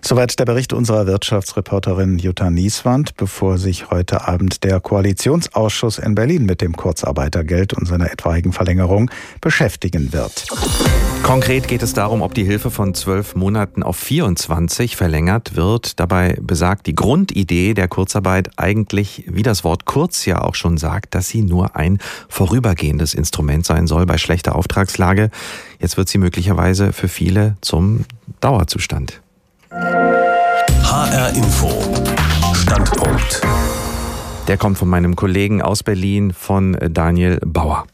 Soweit 0.01 0.37
der 0.39 0.45
Bericht 0.45 0.73
unserer 0.73 1.07
Wirtschaftsreporterin 1.07 2.17
Jutta 2.17 2.49
Nieswand, 2.49 3.15
bevor 3.17 3.57
sich 3.57 3.89
heute 3.89 4.27
Abend 4.27 4.63
der 4.63 4.79
Koalitionsausschuss 4.79 5.97
in 5.97 6.15
Berlin 6.15 6.45
mit 6.45 6.61
dem 6.61 6.75
Kurzarbeitergeld 6.75 7.73
und 7.73 7.87
seiner 7.87 8.11
etwaigen 8.11 8.53
Verlängerung 8.53 9.09
beschäftigen 9.41 10.13
wird. 10.13 10.45
Konkret 11.25 11.67
geht 11.67 11.81
es 11.81 11.93
darum, 11.93 12.21
ob 12.21 12.35
die 12.35 12.43
Hilfe 12.43 12.69
von 12.69 12.93
zwölf 12.93 13.35
Monaten 13.35 13.81
auf 13.81 13.97
24 13.97 14.95
verlängert 14.95 15.55
wird. 15.55 15.99
Dabei 15.99 16.37
besagt 16.39 16.85
die 16.85 16.93
Grundidee 16.93 17.73
der 17.73 17.87
Kurzarbeit 17.87 18.51
eigentlich, 18.57 19.23
wie 19.27 19.41
das 19.41 19.63
Wort 19.63 19.85
kurz 19.85 20.25
ja 20.25 20.43
auch 20.43 20.53
schon 20.53 20.77
sagt, 20.77 21.15
dass 21.15 21.27
sie 21.27 21.41
nur 21.41 21.75
ein 21.75 21.97
vorübergehendes 22.29 23.15
Instrument 23.15 23.65
sein 23.65 23.87
soll 23.87 24.05
bei 24.05 24.19
schlechter 24.19 24.55
Auftragslage. 24.55 25.31
Jetzt 25.79 25.97
wird 25.97 26.09
sie 26.09 26.19
möglicherweise 26.19 26.93
für 26.93 27.07
viele 27.07 27.57
zum 27.61 28.05
Dauerzustand. 28.39 29.21
HR 29.77 31.35
Info. 31.35 31.69
Standpunkt. 32.53 33.41
Der 34.47 34.57
kommt 34.57 34.77
von 34.77 34.87
meinem 34.87 35.17
Kollegen 35.17 35.61
aus 35.61 35.83
Berlin, 35.83 36.31
von 36.31 36.77
Daniel 36.79 37.41
Bauer. 37.45 37.85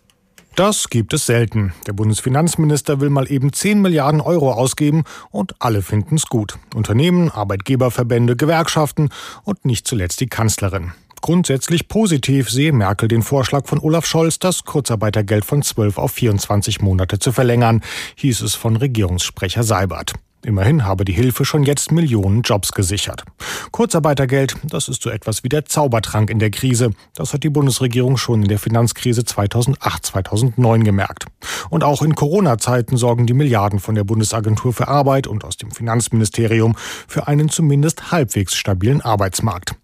Das 0.55 0.89
gibt 0.89 1.11
es 1.13 1.25
selten. 1.25 1.73
Der 1.87 1.93
Bundesfinanzminister 1.93 2.99
will 2.99 3.09
mal 3.09 3.31
eben 3.31 3.51
10 3.51 3.81
Milliarden 3.81 4.21
Euro 4.21 4.51
ausgeben 4.51 5.05
und 5.31 5.55
alle 5.57 5.81
finden 5.81 6.15
es 6.15 6.27
gut. 6.27 6.59
Unternehmen, 6.75 7.31
Arbeitgeberverbände, 7.31 8.35
Gewerkschaften 8.35 9.09
und 9.43 9.65
nicht 9.65 9.87
zuletzt 9.87 10.19
die 10.19 10.27
Kanzlerin. 10.27 10.91
Grundsätzlich 11.21 11.87
positiv 11.87 12.51
sehe 12.51 12.73
Merkel 12.73 13.07
den 13.07 13.23
Vorschlag 13.23 13.65
von 13.65 13.79
Olaf 13.79 14.05
Scholz, 14.05 14.37
das 14.37 14.65
Kurzarbeitergeld 14.65 15.45
von 15.45 15.63
12 15.63 15.97
auf 15.97 16.11
24 16.11 16.81
Monate 16.81 17.17
zu 17.17 17.31
verlängern, 17.31 17.81
hieß 18.17 18.41
es 18.41 18.53
von 18.53 18.75
Regierungssprecher 18.75 19.63
Seibert. 19.63 20.13
Immerhin 20.43 20.85
habe 20.85 21.05
die 21.05 21.13
Hilfe 21.13 21.45
schon 21.45 21.63
jetzt 21.63 21.91
Millionen 21.91 22.41
Jobs 22.41 22.71
gesichert. 22.71 23.23
Kurzarbeitergeld, 23.71 24.55
das 24.63 24.87
ist 24.87 25.03
so 25.03 25.09
etwas 25.09 25.43
wie 25.43 25.49
der 25.49 25.65
Zaubertrank 25.65 26.29
in 26.29 26.39
der 26.39 26.49
Krise. 26.49 26.91
Das 27.13 27.33
hat 27.33 27.43
die 27.43 27.49
Bundesregierung 27.49 28.17
schon 28.17 28.41
in 28.41 28.47
der 28.47 28.59
Finanzkrise 28.59 29.23
2008, 29.23 30.05
2009 30.05 30.83
gemerkt. 30.83 31.25
Und 31.69 31.83
auch 31.83 32.01
in 32.01 32.15
Corona-Zeiten 32.15 32.97
sorgen 32.97 33.27
die 33.27 33.33
Milliarden 33.33 33.79
von 33.79 33.95
der 33.95 34.03
Bundesagentur 34.03 34.73
für 34.73 34.87
Arbeit 34.87 35.27
und 35.27 35.43
aus 35.43 35.57
dem 35.57 35.71
Finanzministerium 35.71 36.75
für 37.07 37.27
einen 37.27 37.49
zumindest 37.49 38.11
halbwegs 38.11 38.55
stabilen 38.55 39.01
Arbeitsmarkt. 39.01 39.75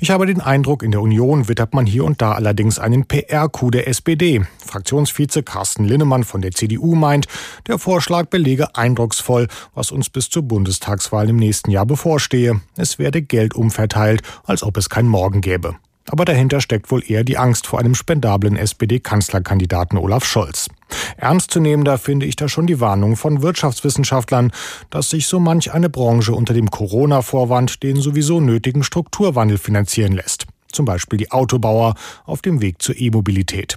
Ich 0.00 0.10
habe 0.10 0.26
den 0.26 0.40
Eindruck, 0.40 0.82
in 0.82 0.90
der 0.90 1.00
Union 1.00 1.48
wittert 1.48 1.74
man 1.74 1.86
hier 1.86 2.04
und 2.04 2.20
da 2.22 2.32
allerdings 2.32 2.78
einen 2.78 3.06
PR-Coup 3.06 3.70
der 3.70 3.88
SPD. 3.88 4.44
Fraktionsvize 4.64 5.42
Carsten 5.42 5.84
Linnemann 5.84 6.24
von 6.24 6.40
der 6.40 6.52
CDU 6.52 6.94
meint, 6.94 7.26
der 7.66 7.78
Vorschlag 7.78 8.26
belege 8.26 8.74
eindrucksvoll, 8.76 9.48
was 9.74 9.90
uns 9.90 10.10
bis 10.10 10.28
zur 10.28 10.42
Bundestagswahl 10.42 11.28
im 11.28 11.36
nächsten 11.36 11.70
Jahr 11.70 11.86
bevorstehe. 11.86 12.60
Es 12.76 12.98
werde 12.98 13.22
Geld 13.22 13.54
umverteilt, 13.54 14.22
als 14.44 14.62
ob 14.62 14.76
es 14.76 14.88
kein 14.88 15.06
Morgen 15.06 15.40
gäbe. 15.40 15.76
Aber 16.08 16.24
dahinter 16.24 16.60
steckt 16.60 16.90
wohl 16.90 17.02
eher 17.06 17.24
die 17.24 17.38
Angst 17.38 17.66
vor 17.66 17.78
einem 17.78 17.94
spendablen 17.94 18.56
SPD-Kanzlerkandidaten 18.56 19.98
Olaf 19.98 20.24
Scholz. 20.24 20.68
Ernstzunehmender 21.16 21.98
finde 21.98 22.26
ich 22.26 22.36
da 22.36 22.48
schon 22.48 22.66
die 22.66 22.80
Warnung 22.80 23.16
von 23.16 23.42
Wirtschaftswissenschaftlern, 23.42 24.52
dass 24.90 25.10
sich 25.10 25.26
so 25.26 25.40
manch 25.40 25.72
eine 25.72 25.88
Branche 25.88 26.32
unter 26.32 26.54
dem 26.54 26.70
Corona-Vorwand 26.70 27.82
den 27.82 27.96
sowieso 27.96 28.40
nötigen 28.40 28.84
Strukturwandel 28.84 29.58
finanzieren 29.58 30.12
lässt. 30.12 30.46
Zum 30.70 30.84
Beispiel 30.84 31.18
die 31.18 31.32
Autobauer 31.32 31.94
auf 32.24 32.42
dem 32.42 32.60
Weg 32.60 32.82
zur 32.82 32.96
E-Mobilität. 32.96 33.76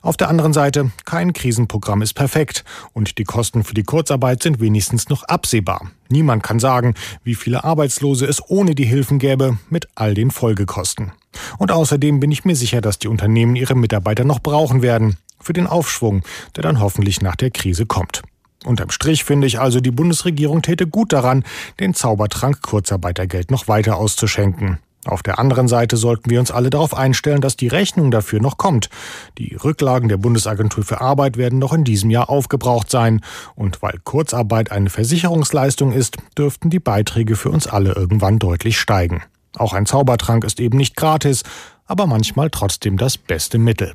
Auf 0.00 0.16
der 0.16 0.28
anderen 0.28 0.52
Seite, 0.52 0.92
kein 1.04 1.32
Krisenprogramm 1.32 2.00
ist 2.00 2.14
perfekt 2.14 2.64
und 2.92 3.18
die 3.18 3.24
Kosten 3.24 3.64
für 3.64 3.74
die 3.74 3.82
Kurzarbeit 3.82 4.42
sind 4.42 4.60
wenigstens 4.60 5.08
noch 5.08 5.24
absehbar. 5.24 5.90
Niemand 6.08 6.42
kann 6.42 6.58
sagen, 6.58 6.94
wie 7.22 7.34
viele 7.34 7.64
Arbeitslose 7.64 8.26
es 8.26 8.42
ohne 8.48 8.74
die 8.74 8.86
Hilfen 8.86 9.18
gäbe, 9.18 9.58
mit 9.68 9.88
all 9.94 10.14
den 10.14 10.30
Folgekosten. 10.30 11.12
Und 11.58 11.70
außerdem 11.70 12.20
bin 12.20 12.30
ich 12.30 12.44
mir 12.44 12.56
sicher, 12.56 12.80
dass 12.80 12.98
die 12.98 13.08
Unternehmen 13.08 13.56
ihre 13.56 13.74
Mitarbeiter 13.74 14.24
noch 14.24 14.40
brauchen 14.40 14.82
werden, 14.82 15.16
für 15.40 15.52
den 15.52 15.66
Aufschwung, 15.66 16.22
der 16.56 16.62
dann 16.62 16.80
hoffentlich 16.80 17.20
nach 17.20 17.36
der 17.36 17.50
Krise 17.50 17.86
kommt. 17.86 18.22
Unterm 18.64 18.90
Strich 18.90 19.24
finde 19.24 19.46
ich 19.46 19.60
also, 19.60 19.80
die 19.80 19.92
Bundesregierung 19.92 20.62
täte 20.62 20.86
gut 20.86 21.12
daran, 21.12 21.44
den 21.78 21.94
Zaubertrank 21.94 22.60
Kurzarbeitergeld 22.62 23.50
noch 23.50 23.68
weiter 23.68 23.96
auszuschenken. 23.96 24.78
Auf 25.04 25.22
der 25.22 25.38
anderen 25.38 25.68
Seite 25.68 25.96
sollten 25.96 26.28
wir 26.28 26.40
uns 26.40 26.50
alle 26.50 26.70
darauf 26.70 26.92
einstellen, 26.92 27.40
dass 27.40 27.56
die 27.56 27.68
Rechnung 27.68 28.10
dafür 28.10 28.40
noch 28.40 28.58
kommt. 28.58 28.90
Die 29.38 29.54
Rücklagen 29.54 30.08
der 30.08 30.16
Bundesagentur 30.16 30.84
für 30.84 31.00
Arbeit 31.00 31.36
werden 31.36 31.58
noch 31.58 31.72
in 31.72 31.84
diesem 31.84 32.10
Jahr 32.10 32.28
aufgebraucht 32.28 32.90
sein. 32.90 33.22
Und 33.54 33.80
weil 33.80 34.00
Kurzarbeit 34.02 34.72
eine 34.72 34.90
Versicherungsleistung 34.90 35.92
ist, 35.92 36.16
dürften 36.36 36.68
die 36.68 36.80
Beiträge 36.80 37.36
für 37.36 37.50
uns 37.50 37.68
alle 37.68 37.92
irgendwann 37.92 38.38
deutlich 38.38 38.78
steigen. 38.78 39.22
Auch 39.58 39.72
ein 39.72 39.86
Zaubertrank 39.86 40.44
ist 40.44 40.60
eben 40.60 40.78
nicht 40.78 40.96
gratis, 40.96 41.42
aber 41.86 42.06
manchmal 42.06 42.50
trotzdem 42.50 42.96
das 42.96 43.18
beste 43.18 43.58
Mittel. 43.58 43.92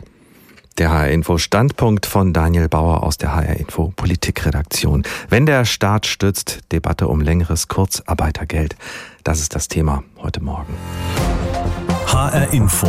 Der 0.80 0.92
HR-Info 0.92 1.38
Standpunkt 1.38 2.08
von 2.08 2.34
Daniel 2.34 2.68
Bauer 2.68 3.04
aus 3.04 3.18
der 3.18 3.36
HR-Info 3.36 3.94
Politikredaktion. 3.96 5.04
Wenn 5.30 5.46
der 5.46 5.66
Staat 5.66 6.08
stützt, 6.08 6.62
Debatte 6.72 7.08
um 7.08 7.22
längeres 7.22 7.68
Kurzarbeitergeld. 7.68 8.76
Das 9.24 9.40
ist 9.40 9.54
das 9.54 9.68
Thema 9.68 10.04
heute 10.18 10.42
Morgen. 10.42 10.74
HR-Info. 12.08 12.88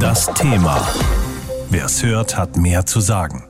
Das 0.00 0.32
Thema. 0.34 0.88
Wer 1.68 1.84
es 1.84 2.02
hört, 2.02 2.38
hat 2.38 2.56
mehr 2.56 2.86
zu 2.86 3.00
sagen. 3.00 3.44